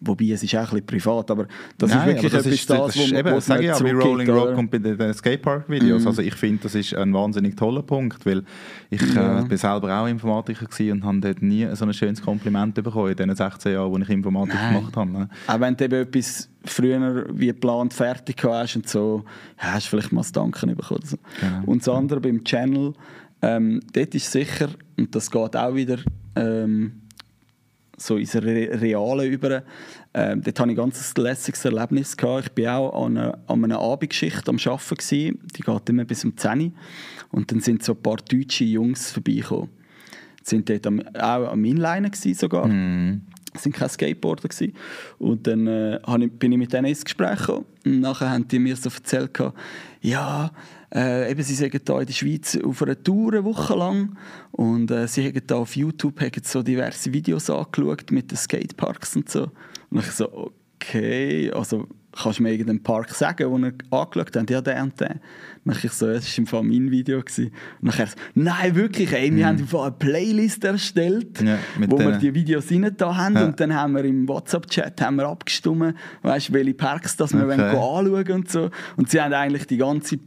[0.00, 1.46] wobei es ist auch ein bisschen privat, aber
[1.78, 3.66] das Nein, ist wirklich das etwas ist, das, das wo, eben, wo das sage ich
[3.66, 4.58] ja, bei zurückgibt, Rolling Rock oder?
[4.58, 6.02] und bei den, Skatepark-Videos.
[6.02, 6.08] Mhm.
[6.08, 8.42] Also ich finde, das ist ein wahnsinnig toller Punkt, weil
[8.90, 9.40] ich Ja.
[9.40, 13.16] äh, bin selber auch Informatiker und habe dort nie so ein schönes Kompliment bekommen in
[13.16, 14.74] den 16 Jahren, wo ich Informatik Nein.
[14.74, 15.10] gemacht habe.
[15.10, 15.28] ne?
[15.46, 19.24] Auch wenn du eben etwas früher wie geplant fertig hast und so,
[19.62, 21.02] ja, hast du vielleicht mal das Danken bekommen.
[21.04, 21.16] So.
[21.40, 21.62] Genau.
[21.66, 22.92] Und das andere beim Channel,
[23.42, 25.98] ähm, dort ist sicher, und das geht auch wieder
[26.36, 27.00] ähm,
[28.04, 29.62] so ins Re Reale über,
[30.12, 32.16] ähm, dort hatte ich ein ganz lässiges Erlebnis.
[32.16, 32.52] Gehabt.
[32.56, 35.38] Ich war auch an einer, an einer Abendgeschichte am Arbeiten, gewesen.
[35.56, 36.72] die geht immer bis um 10 Uhr.
[37.30, 39.70] Und dann sind so ein paar deutsche Jungs vorbeigekommen.
[40.40, 42.66] Die sind dort am, auch am gewesen sogar.
[42.66, 43.22] Mhm.
[43.54, 44.48] Es waren keine Skateboarder.
[44.48, 44.74] Gewesen.
[45.18, 46.00] Und dann äh,
[46.38, 47.66] bin ich mit denen ins Gespräch gekommen.
[47.84, 49.38] Und nachher haben die mir so erzählt,
[50.00, 50.50] ja,
[50.94, 54.16] äh, eben, sie sind hier in der Schweiz auf einer Tour eine Woche lang.
[54.52, 59.16] Und äh, sie haben da auf YouTube haben so diverse Videos angeschaut mit den Skateparks
[59.16, 59.50] und so.
[59.90, 64.50] Und ich so, okay, also kannst du mir irgendeinen Park sagen, wo ihr angeschaut habt?
[64.50, 65.16] Ja, der und der.
[65.64, 67.20] Und ich so, das war im Fall mein Video.
[67.20, 67.46] Gewesen.
[67.80, 71.98] Und nachher so, nein, wirklich, ey, wir haben im Fall eine Playlist erstellt, Ja, wo
[71.98, 73.44] wir denen- die Videos rein da haben Ja.
[73.46, 77.58] und dann haben wir im WhatsApp-Chat haben wir abgestimmt, weißt, welche Parks das wir Okay.
[77.58, 78.70] wollen anschauen und so.
[78.96, 80.18] Und sie haben eigentlich die ganze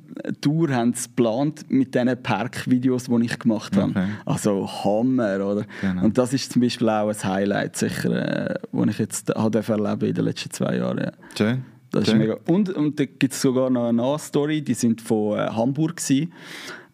[0.42, 3.92] Tour haben sie geplant mit diesen Park-Videos, die ich gemacht habe.
[3.92, 4.08] Okay.
[4.26, 5.66] Also Hammer, oder?
[5.82, 6.04] Genau.
[6.04, 10.08] Und das ist zum Beispiel auch ein Highlight, sicher, äh, das ich jetzt habe erleben
[10.08, 11.00] in den letzten zwei Jahren.
[11.00, 11.12] Ja.
[11.38, 11.64] Schön.
[11.92, 12.18] Das ist Schön.
[12.20, 12.38] mega.
[12.48, 15.98] Und, und da gibt es sogar noch eine andere Story, die sind von äh, Hamburg
[15.98, 16.34] gewesen.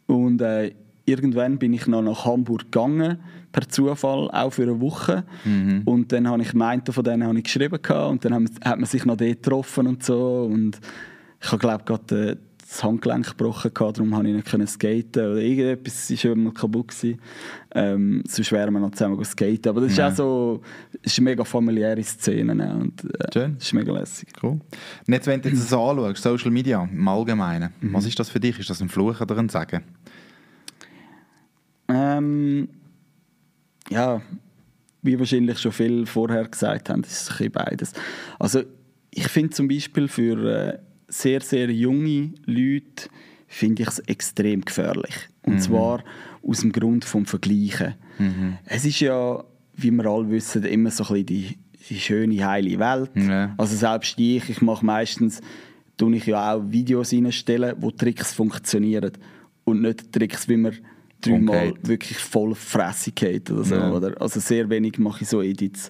[0.06, 0.74] Und äh,
[1.06, 3.18] irgendwann bin ich noch nach Hamburg gegangen,
[3.52, 5.24] per Zufall, auch für eine Woche.
[5.46, 5.82] Mhm.
[5.86, 8.78] Und dann habe ich meinte von denen habe ich geschrieben gehabt, und dann haben, hat
[8.78, 10.48] man sich noch dort getroffen und so.
[10.52, 10.80] Und
[11.42, 12.38] ich habe glaube gerade äh,
[12.74, 16.88] das Handgelenk gebrochen gehabt, darum habe ich nicht können skaten oder irgendetwas ist immer kaputt
[16.90, 17.20] gewesen.
[17.76, 19.68] Ähm, sonst wären wir noch zusammen skaten.
[19.70, 20.10] Aber das ist Ja.
[20.10, 20.62] auch so,
[21.02, 22.76] ist eine mega familiäre Szene ne?
[22.80, 23.56] und äh, Schön.
[23.56, 24.30] das ist mega lässig.
[24.42, 24.52] Cool.
[25.08, 27.94] Und jetzt, wenn du jetzt so anschaust, Social Media im Allgemeinen, Mhm.
[27.94, 28.58] was ist das für dich?
[28.60, 29.84] Ist das ein Fluch oder ein Segen?
[31.88, 32.70] Ähm,
[33.90, 34.22] ja,
[35.02, 37.94] wie wahrscheinlich schon viel vorher gesagt haben, ist es ein bisschen beides.
[38.40, 38.64] Also
[39.12, 40.80] ich finde zum Beispiel für äh,
[41.14, 43.10] sehr, sehr junge Leute
[43.48, 45.16] finde ich es extrem gefährlich.
[45.46, 46.04] Und zwar
[46.42, 47.96] aus dem Grund vom Vergleichen.
[48.66, 49.44] Es ist ja,
[49.76, 51.58] wie wir alle wissen, immer so ein bisschen die,
[51.90, 53.12] die schöne, heile Welt.
[53.16, 53.54] Ja.
[53.58, 55.42] Also selbst ich, ich mache meistens,
[55.98, 59.12] tue ich ja auch Videos reinstellen, wo Tricks funktionieren
[59.66, 60.74] und nicht Tricks, wie man
[61.22, 63.76] dreimal wirklich voll Fresse geht oder so.
[63.76, 63.92] Ja.
[63.92, 64.20] Oder?
[64.22, 65.90] Also sehr wenig mache ich so Edits.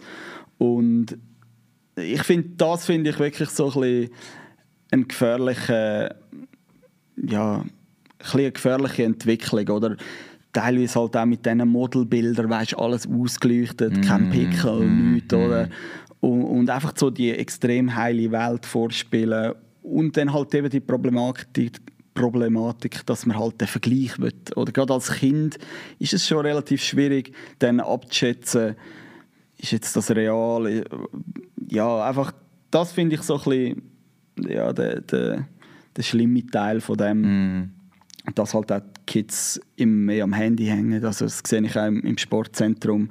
[0.58, 1.18] Und
[1.96, 4.10] ich finde, das finde ich wirklich so ein bisschen
[4.94, 6.16] eine gefährliche,
[7.18, 7.66] ja,
[8.34, 9.98] ein gefährliche Entwicklung, oder?
[10.54, 15.68] Teilweise halt auch mit diesen Modelbildern, weißt alles ausgeleuchtet, kein Pickel, nichts, oder?
[16.20, 21.80] Und, und einfach so die extrem heile Welt vorspielen und dann halt eben die Problematik,
[22.14, 24.32] Problematik, dass man halt den Vergleich will.
[24.56, 25.58] Oder gerade als Kind
[25.98, 28.76] ist es schon relativ schwierig, dann abzuschätzen,
[29.58, 30.86] ist jetzt das real?
[31.68, 32.32] Ja, einfach,
[32.70, 33.93] das finde ich so ein bisschen,
[34.40, 35.48] ja, der, der,
[35.96, 37.70] der schlimme Teil von dem, Mhm.
[38.36, 41.04] dass halt auch die Kids immer mehr am Handy hängen.
[41.06, 43.10] Also das sehe ich auch im, im Sportzentrum.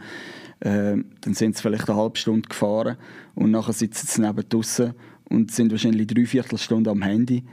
[0.60, 2.96] Äh, dann sind sie vielleicht eine halbe Stunde gefahren
[3.34, 4.94] und nachher sitzen sie neben draussen
[5.28, 7.44] und sind wahrscheinlich drei Viertelstunden am Handy.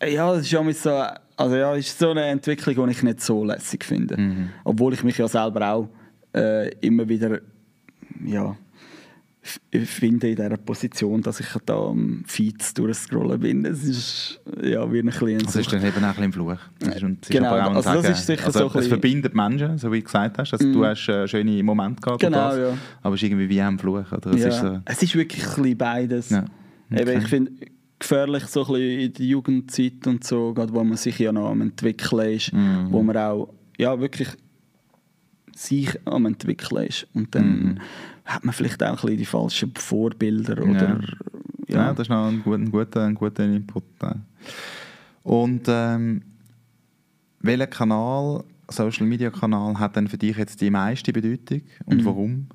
[0.00, 1.02] Äh, Ja, das ist ja so,
[1.36, 4.48] also ja, ist so eine Entwicklung, die ich nicht so lässig finde.
[4.64, 5.88] Obwohl ich mich ja selber auch
[6.34, 7.40] äh, immer wieder
[8.24, 8.56] ja,
[9.42, 13.64] finde in dieser Position, dass ich da am Feeds durchscrollen bin.
[13.64, 16.58] Es ist ja wie ein kleines Das ist dann eben auch ein bisschen Fluch.
[16.78, 18.12] Das ist, und es ist Genau, also das Segen.
[18.14, 20.52] ist sicher also, so Es bisschen- verbindet Menschen, so wie du gesagt hast.
[20.52, 22.20] Also, Du hast äh, schöne Momente gehabt.
[22.20, 22.76] Genau, ja.
[23.02, 24.12] Aber es ist irgendwie wie ein Fluch.
[24.12, 24.30] Oder?
[24.32, 24.48] Es ja.
[24.48, 26.30] ist, so, es ist wirklich ein bisschen beides.
[26.30, 26.44] Ja.
[26.90, 27.18] Eben, Okay.
[27.18, 27.52] ich finde
[27.98, 31.48] gefährlich so ein bisschen in der Jugendzeit und so, gerade wo man sich ja noch
[31.50, 32.88] am entwickeln ist, Mhm.
[32.90, 34.28] wo man auch ja, wirklich
[35.56, 37.06] sich am entwickeln ist.
[37.14, 37.78] Und dann Mhm.
[38.24, 41.00] hat man vielleicht auch ein bisschen die falschen Vorbilder oder
[41.68, 41.74] ja.
[41.76, 41.92] ja.
[41.92, 43.84] das ist noch ein guter, ein guter, ein guter Input.
[44.02, 44.16] ja.
[45.22, 46.22] Und ähm,
[47.40, 52.04] welcher Kanal, Social Media Kanal, hat denn für dich jetzt die meiste Bedeutung und Mhm.
[52.04, 52.46] warum?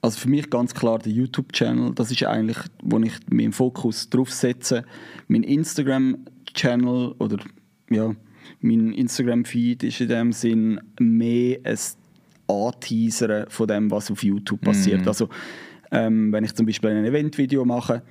[0.00, 1.92] Also für mich ganz klar der YouTube-Channel.
[1.94, 4.84] Das ist eigentlich, wo ich meinen Fokus drauf setze.
[5.26, 7.38] Mein Instagram-Channel oder
[7.90, 8.14] ja,
[8.60, 11.78] mein Instagram-Feed ist in dem Sinn mehr ein
[12.46, 15.06] Anteasern von dem, was auf YouTube passiert.
[15.06, 15.28] Also
[15.90, 18.02] ähm, wenn ich zum Beispiel ein Eventvideo mache,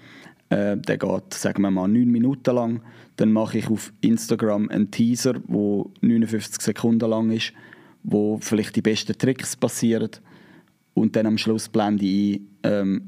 [0.50, 2.82] äh, der geht, sagen wir mal, 9 Minuten lang,
[3.18, 7.54] dann mache ich auf Instagram einen Teaser, wo 59 Sekunden lang ist,
[8.04, 10.12] wo vielleicht die besten Tricks passieren
[10.94, 13.02] und dann am Schluss blende ich ein, ähm,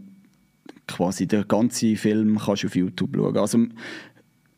[0.87, 3.37] quasi den ganzen Film kannst du auf YouTube schauen.
[3.37, 3.59] Also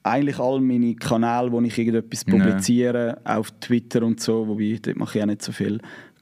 [0.04, 3.38] eigentlich all meine Kanäle, wo ich irgendetwas publiziere, ja.
[3.38, 5.80] auf Twitter und so, wobei dort mache ich auch nicht so viel,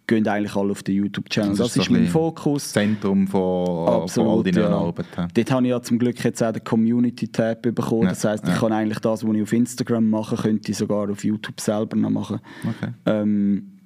[0.09, 1.51] gehen eigentlich alle auf den YouTube-Channel.
[1.51, 2.63] Das, das, ist, so mein Fokus.
[2.63, 4.77] Das Zentrum von, Absolut, von all deiner ja.
[4.77, 5.05] Arbeit.
[5.15, 5.27] Ja.
[5.34, 8.03] Dort habe ich ja zum Glück jetzt auch den Community-Tab bekommen.
[8.03, 8.09] Ja.
[8.09, 11.23] Das heisst, ich kann eigentlich das, was ich auf Instagram mache, könnte ich sogar auf
[11.23, 12.39] YouTube selber noch machen.
[12.67, 12.91] Okay.
[13.05, 13.80] Ähm,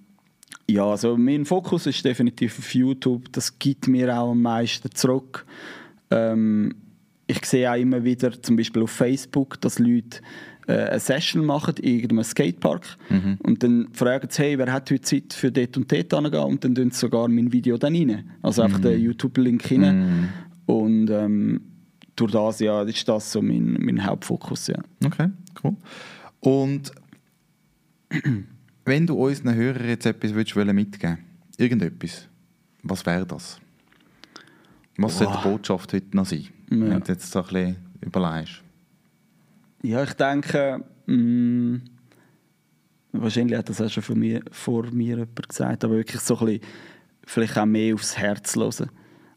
[0.69, 3.31] ja, also mein Fokus ist definitiv auf YouTube.
[3.33, 5.45] Das gibt mir auch am meisten zurück.
[6.09, 6.73] Ähm,
[7.28, 10.19] ich sehe auch immer wieder, zum Beispiel auf Facebook, dass Leute
[10.67, 13.38] äh, eine Session machen in irgendeinem Skatepark mhm.
[13.43, 16.63] und dann fragen sie, hey, wer hat heute Zeit für dort und dort anzugehen und
[16.63, 18.32] dann tun sie sogar mein Video dann rein.
[18.41, 18.65] Also mhm.
[18.65, 19.80] einfach den YouTube-Link rein.
[19.82, 20.30] Mhm.
[20.65, 21.61] Und ähm,
[22.15, 24.78] durch das, ja, ist das so mein, mein Hauptfokus, ja.
[25.03, 25.30] Okay,
[25.63, 25.76] cool.
[26.39, 26.91] Und
[28.86, 31.17] wenn du unseren Hörern jetzt etwas mitgeben willst,
[31.57, 32.28] irgendetwas,
[32.84, 33.59] was wäre das?
[34.97, 36.47] Was sollte die Botschaft heute noch sein?
[36.69, 36.79] Ja.
[36.79, 38.61] Wenn du jetzt so ein bisschen überlegst.
[39.81, 41.81] Ja, ich denke, mh, mm,
[43.11, 46.45] wahrscheinlich hat das auch schon von mir, vor mir jemand gesagt, aber wirklich so ein
[46.45, 46.61] bisschen,
[47.25, 48.89] vielleicht auch mehr aufs Herz hören.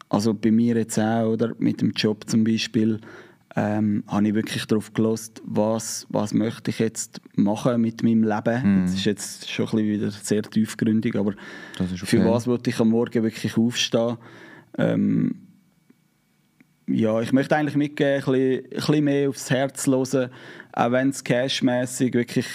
[0.09, 2.99] Also bei mir jetzt auch, oder mit dem Job zum Beispiel,
[3.55, 8.81] ähm, habe ich wirklich darauf gelost, was, was möchte ich jetzt machen mit meinem Leben.
[8.81, 8.85] Mm.
[8.85, 11.33] Das ist jetzt schon ein bisschen wieder sehr tiefgründig, aber
[11.79, 11.97] okay.
[12.05, 14.17] für was wollte ich am Morgen wirklich aufstehen?
[14.77, 15.46] Ähm,
[16.87, 20.29] ja, ich möchte eigentlich mitgeben, ein bisschen, ein bisschen mehr aufs Herz hören,
[20.71, 22.47] auch wenn es cashmäßig wirklich,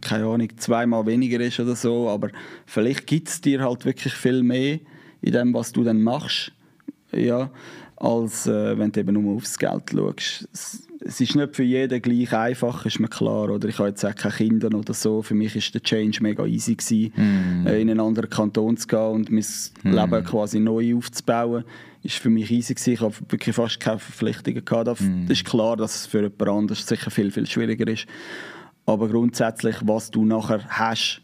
[0.00, 2.30] keine Ahnung, zweimal weniger ist oder so, aber
[2.66, 4.78] vielleicht gibt es dir halt wirklich viel mehr
[5.20, 6.52] in dem, was du dann machst,
[7.12, 7.50] ja,
[7.96, 10.48] als äh, wenn du eben nur aufs Geld schaust.
[10.52, 13.50] Es, es ist nicht für jeden gleich einfach, ist mir klar.
[13.50, 15.22] Oder ich habe jetzt auch keine Kinder oder so.
[15.22, 17.66] Für mich war der Change mega easy, gewesen, mm.
[17.66, 19.44] in einen anderen Kanton zu gehen und mein
[19.84, 19.90] mm.
[19.90, 21.64] Leben quasi neu aufzubauen
[22.02, 22.92] ist für mich easy gewesen.
[22.92, 25.00] Ich habe wirklich fast keine Verpflichtungen gehabt.
[25.00, 25.30] Mm.
[25.30, 28.06] ist klar, dass es für jemand anderes sicher viel, viel schwieriger ist.
[28.86, 31.20] Aber grundsätzlich, was du nachher hast,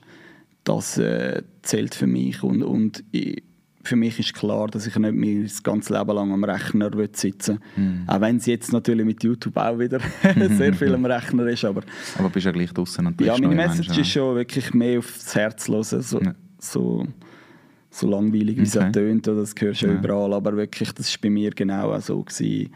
[0.64, 2.42] das äh, zählt für mich.
[2.42, 3.42] Und, und ich,
[3.82, 7.60] für mich ist klar, dass ich nicht mehr das ganze Leben lang am Rechner sitzen
[7.76, 7.84] will.
[7.84, 8.08] Mm.
[8.08, 10.00] Auch wenn es jetzt natürlich mit YouTube auch wieder
[10.50, 11.64] sehr viel am Rechner ist.
[11.64, 11.82] Aber,
[12.18, 15.34] aber bist ja gleich draußen und Ja, meine Message Menschen, ist schon wirklich mehr aufs
[15.34, 16.02] Herz hören.
[16.02, 16.34] So, ja.
[16.58, 17.06] so
[17.94, 18.86] so langweilig, wie okay.
[18.86, 19.92] es tönt, das hörst du ja.
[19.94, 22.22] überall, aber wirklich, das war bei mir genau auch so.
[22.22, 22.70] Gewesen.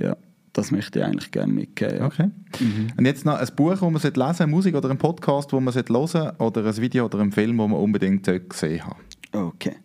[0.00, 0.16] Ja,
[0.52, 1.98] das möchte ich eigentlich gerne mitgeben.
[1.98, 2.06] Ja.
[2.06, 2.30] Okay.
[2.60, 2.88] Mhm.
[2.96, 5.74] Und jetzt noch ein Buch, das man lesen sollte, Musik oder ein Podcast, das man
[5.74, 8.96] hören sollte, oder ein Video oder ein Film, das man unbedingt gesehen hat.
[9.32, 9.76] Okay.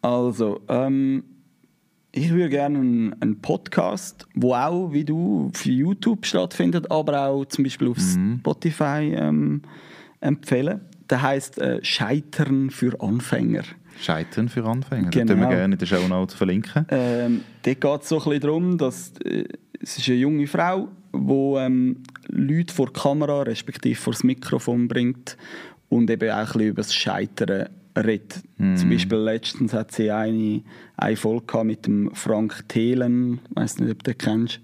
[0.00, 1.24] Also, ähm,
[2.12, 7.44] ich würde gerne einen, einen, Podcast, wo auch, wie du, auf YouTube stattfindet, aber auch
[7.46, 8.38] zum Beispiel auf mhm.
[8.38, 9.62] Spotify ähm,
[10.20, 10.80] empfehlen
[11.10, 13.62] der heißt äh, Scheitern für Anfänger.
[14.00, 15.10] Scheitern für Anfänger.
[15.10, 15.24] Genau.
[15.24, 16.86] Das können wir gerne in den Show Notes verlinken.
[16.90, 19.44] Ähm, dort geht es so ein bisschen darum, dass äh,
[19.80, 24.88] es ist eine junge Frau, die ähm, Leute vor die Kamera respektive vor das Mikrofon
[24.88, 25.36] bringt
[25.88, 28.42] und eben auch ein bisschen über das Scheitern redet.
[28.58, 28.76] Mm.
[28.76, 30.62] Zum Beispiel letztens hat sie eine,
[30.96, 34.60] eine Folge mit dem Frank Thelen, ich weiß nicht, ob du den kennst.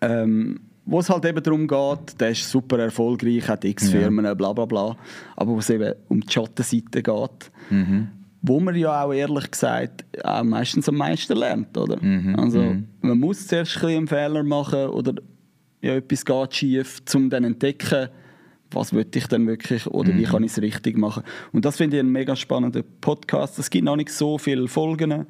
[0.00, 4.34] Ähm, wo es halt eben darum geht, der ist super erfolgreich, hat x Firmen, ja.
[4.34, 4.96] bla bla bla,
[5.36, 8.08] aber wo es eben um die Schattenseite geht, mhm.
[8.42, 12.02] wo man ja auch ehrlich gesagt auch meistens am meisten lernt, oder?
[12.02, 12.36] Mhm.
[12.38, 12.88] Also mhm.
[13.00, 15.14] man muss zuerst ein einen Fehler machen oder
[15.80, 18.08] ja, etwas geht schief, um dann zu entdecken,
[18.70, 20.30] was will ich denn wirklich oder wie mhm.
[20.30, 21.22] kann ich es richtig machen.
[21.52, 23.58] Und das finde ich einen mega spannenden Podcast.
[23.58, 25.26] Es gibt noch nicht so viele Folgen,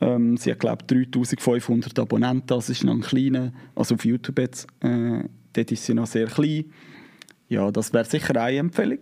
[0.00, 4.38] ähm, sie hat, glaube ich, 3500 Abonnenten, das ist noch ein kleiner, also auf YouTube
[4.38, 6.66] jetzt, äh, dort ist sie noch sehr klein.
[7.48, 8.98] Ja, das wäre sicher eine Empfehlung.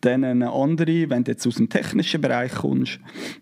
[0.00, 2.98] Dann eine andere, wenn du jetzt aus dem technischen Bereich kommst,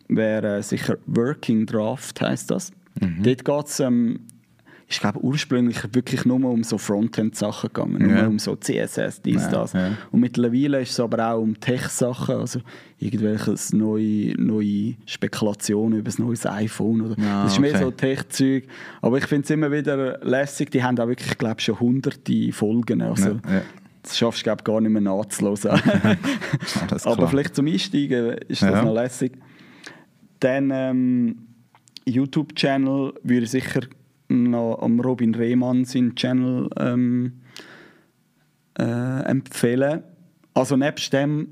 [0.09, 2.71] wäre sicher Working Draft, heißt das.
[3.01, 3.23] Mhm.
[3.23, 4.21] Dort geht es ähm,
[4.91, 8.27] ist glaube ursprünglich wirklich nur um so Frontend-Sachen gegangen, nur ja.
[8.27, 9.73] um so CSS, dies, ja, das.
[9.73, 9.93] Ja.
[10.11, 12.61] Und mittlerweile ist es aber auch um Tech-Sachen, also
[12.99, 17.03] irgendwelche neue, neue Spekulationen über ein neues iPhone.
[17.03, 17.85] Oder, ah, das ist mehr okay.
[17.85, 18.65] so Tech-Zeug.
[19.01, 23.01] Aber ich finde es immer wieder lässig, die haben auch wirklich, glaube schon hunderte Folgen.
[23.01, 23.39] Also,
[24.03, 25.81] das schaffst du glaube gar nicht mehr nachzuhören.
[27.05, 29.39] aber vielleicht zum Einsteigen ist das noch lässig.
[30.41, 31.37] Dann ähm,
[32.07, 33.83] YouTube-Channel würde ich sicher
[34.31, 37.41] noch am Robin Rehmann seinen Channel ähm,
[38.79, 40.03] äh, empfehlen.
[40.55, 41.49] Also nebst dem,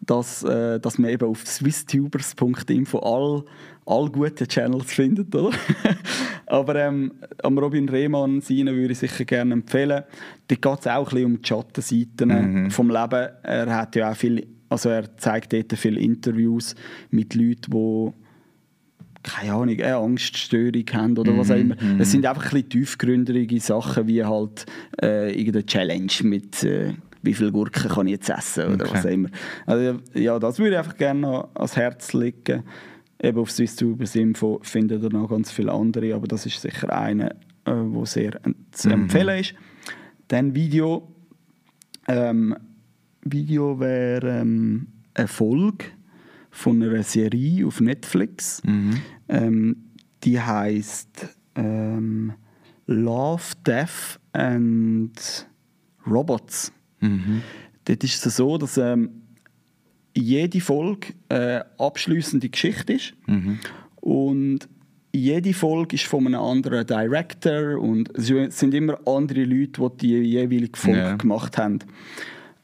[0.00, 3.44] dass, äh, dass man eben auf swisstubers.info all,
[3.86, 5.56] all gute Channels findet, oder?
[6.46, 10.04] Aber ähm, am Robin Rehmann seinen würde ich sicher gerne empfehlen.
[10.48, 12.70] Da geht es auch ein bisschen um die Schattenseiten mhm.
[12.70, 13.28] vom Leben.
[13.42, 16.74] Er hat ja auch viel also er zeigt dort viele Interviews
[17.10, 18.12] mit Leuten, die
[19.22, 21.74] keine Ahnung, eine Angststörung haben oder was auch immer.
[21.80, 22.00] Mhm.
[22.00, 24.66] Es sind einfach ein tiefgründige Sachen, wie halt
[25.02, 28.94] äh, irgendeine Challenge mit äh, wie viele Gurken kann ich jetzt essen oder Okay.
[28.94, 29.28] was auch immer.
[29.66, 32.62] Also, ja, das würde ich einfach gerne noch ans Herz legen.
[33.20, 37.30] Eben auf SwissTubers Info findet ihr noch ganz viele andere, aber das ist sicher eine,
[37.64, 38.40] äh, wo sehr
[38.70, 39.54] zu empfehlen ist.
[40.28, 41.12] Dann Video.
[42.06, 42.56] Ähm,
[43.22, 45.86] Video wäre ähm, eine Folge
[46.58, 48.60] von einer Serie auf Netflix.
[49.28, 49.76] Ähm,
[50.24, 52.32] die heißt ähm,
[52.86, 55.46] Love, Death and
[56.06, 56.72] Robots.
[57.84, 59.10] Dort ist es so, dass ähm,
[60.16, 63.14] jede Folge eine abschließende Geschichte ist.
[64.00, 64.68] Und
[65.12, 68.26] jede Folge ist von einem anderen Director und es
[68.58, 71.16] sind immer andere Leute, die die jeweilige Folge Ja.
[71.16, 71.78] gemacht haben.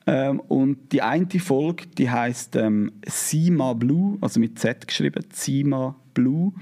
[0.07, 5.97] Ähm, und die eine Folge, die heißt ähm, Sima Blue, also mit Z geschrieben, Sima
[6.13, 6.53] Blue.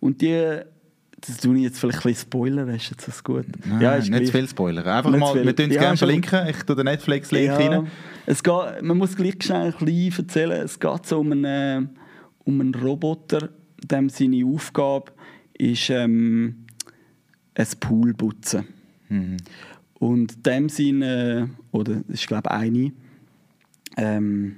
[0.00, 0.60] Und die,
[1.20, 3.46] das tue ich jetzt vielleicht ein bisschen spoilern, ist jetzt das gut?
[3.64, 4.26] Nein, ist nicht gleich.
[4.26, 4.86] zu viel Spoiler.
[4.86, 5.44] Einfach Nicht mal, viel.
[5.46, 6.48] wir tun es Ja, gerne verlinken.
[6.48, 7.86] Ich tue den Netflix-Link Ja, rein.
[8.26, 10.62] es geht, man muss gleich schnell ein bisschen erzählen.
[10.64, 11.90] Es geht so um einen,
[12.44, 13.48] um einen Roboter,
[13.84, 15.12] dem seine Aufgabe
[15.54, 16.66] ist, ähm,
[17.54, 18.66] ein Pool putzen.
[19.98, 22.92] Und dem seine, oder das ist glaube ich eine,
[23.96, 24.56] ähm,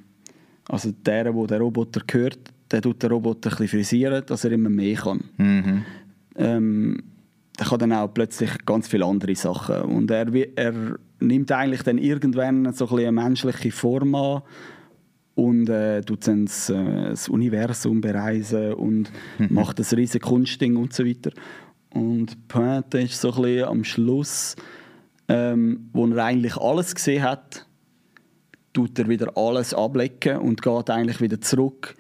[0.69, 4.53] also der, wo der Roboter gehört, der tut den Roboter ein bisschen frisieren, dass er
[4.53, 5.25] immer mehr kann.
[5.37, 5.85] Mhm.
[6.37, 7.03] Ähm,
[7.59, 9.83] der kann dann auch plötzlich ganz viele andere Sachen.
[9.83, 10.27] Und er,
[10.57, 14.43] er nimmt eigentlich dann irgendwann so ein eine menschliche Form an
[15.35, 19.11] und äh, tut dann das, äh, das Universum bereisen und
[19.51, 21.33] macht das riesige Kunstding und so weiter.
[21.93, 24.57] Und die Pointe ist so ein bisschen am Schluss,
[25.31, 27.65] ähm, wo er eigentlich alles gesehen hat,
[28.73, 31.95] tut er wieder alles ablecken und geht eigentlich wieder zurück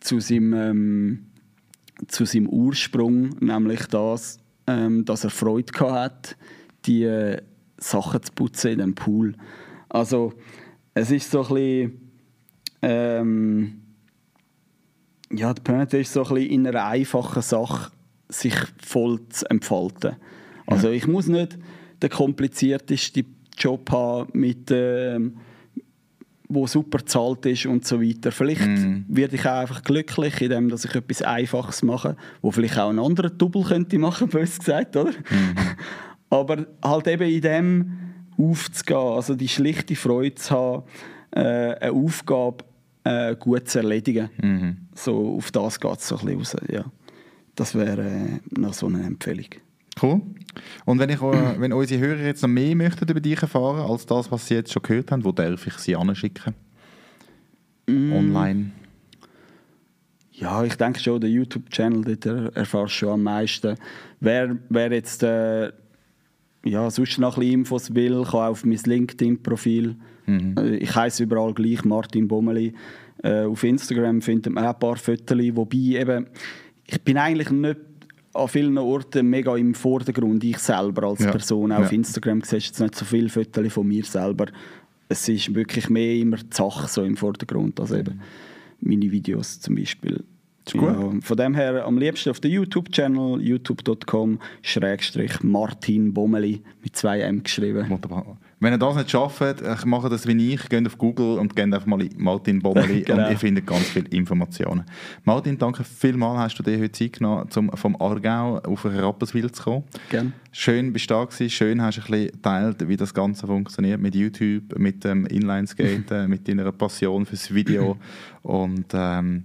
[0.00, 1.26] zu seinem, ähm,
[2.08, 6.36] zu seinem Ursprung, nämlich das, ähm, dass er Freude gehabt hat,
[6.86, 7.40] die äh,
[7.78, 9.34] Sachen zu putzen in dem Pool.
[9.88, 10.32] Also
[10.94, 12.10] es ist so ein bisschen,
[12.82, 13.82] ähm,
[15.30, 17.92] ja, die Pointe ist so ein bisschen in einer einfachen Sache
[18.28, 20.16] sich voll zu entfalten.
[20.66, 21.58] Also ich muss nicht
[22.02, 23.24] den kompliziertesten
[23.56, 25.36] Job haben mit ähm,
[26.54, 28.30] wo super bezahlt ist und so weiter.
[28.30, 28.68] Vielleicht
[29.08, 32.98] werde ich auch einfach glücklich, indem dass ich etwas Einfaches mache, wo vielleicht auch ein
[32.98, 35.12] anderer Double könnte machen, bös gesagt, oder?
[36.30, 37.98] Aber halt eben in dem
[38.38, 40.82] aufzugehen, also die schlichte Freude zu haben,
[41.32, 42.64] äh, eine Aufgabe
[43.04, 44.30] äh, gut zu erledigen.
[44.94, 46.84] So auf das geht es so ein bisschen raus, ja.
[47.54, 49.46] Das wäre äh, noch so eine Empfehlung.
[50.00, 50.20] Cool.
[50.84, 54.06] Und wenn, ich, äh, wenn unsere Hörer jetzt noch mehr möchten über dich erfahren, als
[54.06, 56.54] das, was sie jetzt schon gehört haben, wo darf ich sie anschicken?
[57.88, 58.70] Online.
[60.32, 63.76] Ja, ich denke schon, der YouTube-Channel, dort er- erfährst du schon am meisten.
[64.20, 65.72] Wer, wer jetzt äh,
[66.64, 69.96] ja, sonst noch ein bisschen Infos will, kann auf mein LinkedIn-Profil.
[70.26, 72.72] Äh, Ich heiße überall gleich, Martin Bommeli.
[73.22, 76.26] Äh, auf Instagram findet man auch ein paar Fotos, wobei eben,
[76.86, 77.78] ich bin eigentlich nicht
[78.34, 81.30] an vielen Orten mega im Vordergrund, ich selber als Ja.
[81.30, 81.72] Person.
[81.72, 81.96] Auch auf Ja.
[81.98, 84.46] Instagram siehst du jetzt nicht so viele Fotos von mir selber.
[85.08, 88.20] Es ist wirklich mehr immer die Sache so im Vordergrund, also eben
[88.80, 90.24] meine Videos zum Beispiel.
[90.72, 97.20] Ja, von dem her am liebsten auf den YouTube-Channel youtube.com Schrägstrich Martin Bommeli mit zwei
[97.20, 97.90] M geschrieben.
[97.90, 98.38] Wunderbar.
[98.62, 99.40] Wenn ihr das nicht schafft,
[99.86, 103.24] macht das wie ich, geht auf Google und geht einfach mal in Martin Bommeli Genau.
[103.24, 104.84] und ihr findet ganz viele Informationen.
[105.24, 109.64] Martin, danke vielmals, hast du dir heute Zeit genommen, um vom Aargau auf Rapperswil zu
[109.64, 109.84] kommen.
[110.10, 110.32] Gern.
[110.52, 114.00] Schön bist du da gewesen, schön hast du ein bisschen geteilt, wie das Ganze funktioniert
[114.00, 117.96] mit YouTube, mit dem Inlineskaten, mit deiner Passion fürs Video
[118.42, 119.42] und ähm,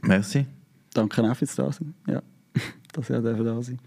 [0.00, 0.46] merci.
[0.94, 1.92] Danke auch fürs Dasein.
[2.06, 2.22] Ja,
[2.92, 3.80] dass ihr dürfen da sein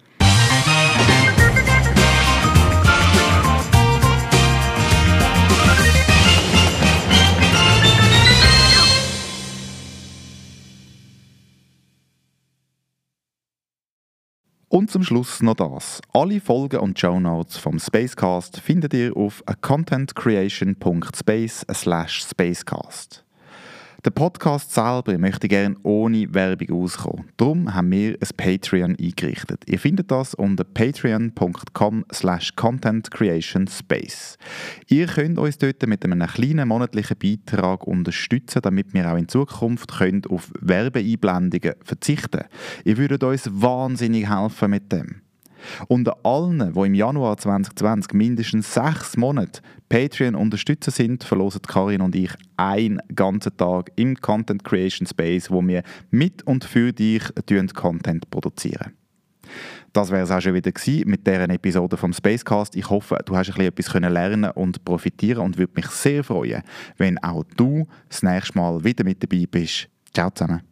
[14.72, 16.02] Und zum Schluss noch das.
[16.14, 21.66] Alle Folgen und Show Notes vom Spacecast findet ihr auf contentcreation.space
[24.04, 27.30] Der Podcast selber möchte gerne ohne Werbung auskommen.
[27.38, 29.64] Darum haben wir ein Patreon eingerichtet.
[29.68, 34.40] Ihr findet das unter patreon.com slash contentcreationspace.
[34.88, 39.96] Ihr könnt uns dort mit einem kleinen monatlichen Beitrag unterstützen, damit wir auch in Zukunft
[39.96, 42.46] könnt auf Werbeeinblendungen verzichten
[42.84, 45.22] Ihr würdet uns wahnsinnig helfen mit dem.
[45.88, 52.16] Unter allen, die im Januar 2020 mindestens sechs Monate Patreon unterstützen sind, verlosen Karin und
[52.16, 57.24] ich einen ganzen Tag im Content Creation Space, wo wir mit und für dich
[57.74, 58.94] Content produzieren.
[59.94, 62.76] Das wäre es auch schon wieder gewesen mit dieser Episode vom Spacecast.
[62.76, 66.64] Ich hoffe, du hast ein bisschen etwas lernen und profitieren und würde mich sehr freuen,
[66.98, 69.90] wenn auch du das nächste Mal wieder mit dabei bist.
[70.14, 70.71] Ciao zusammen.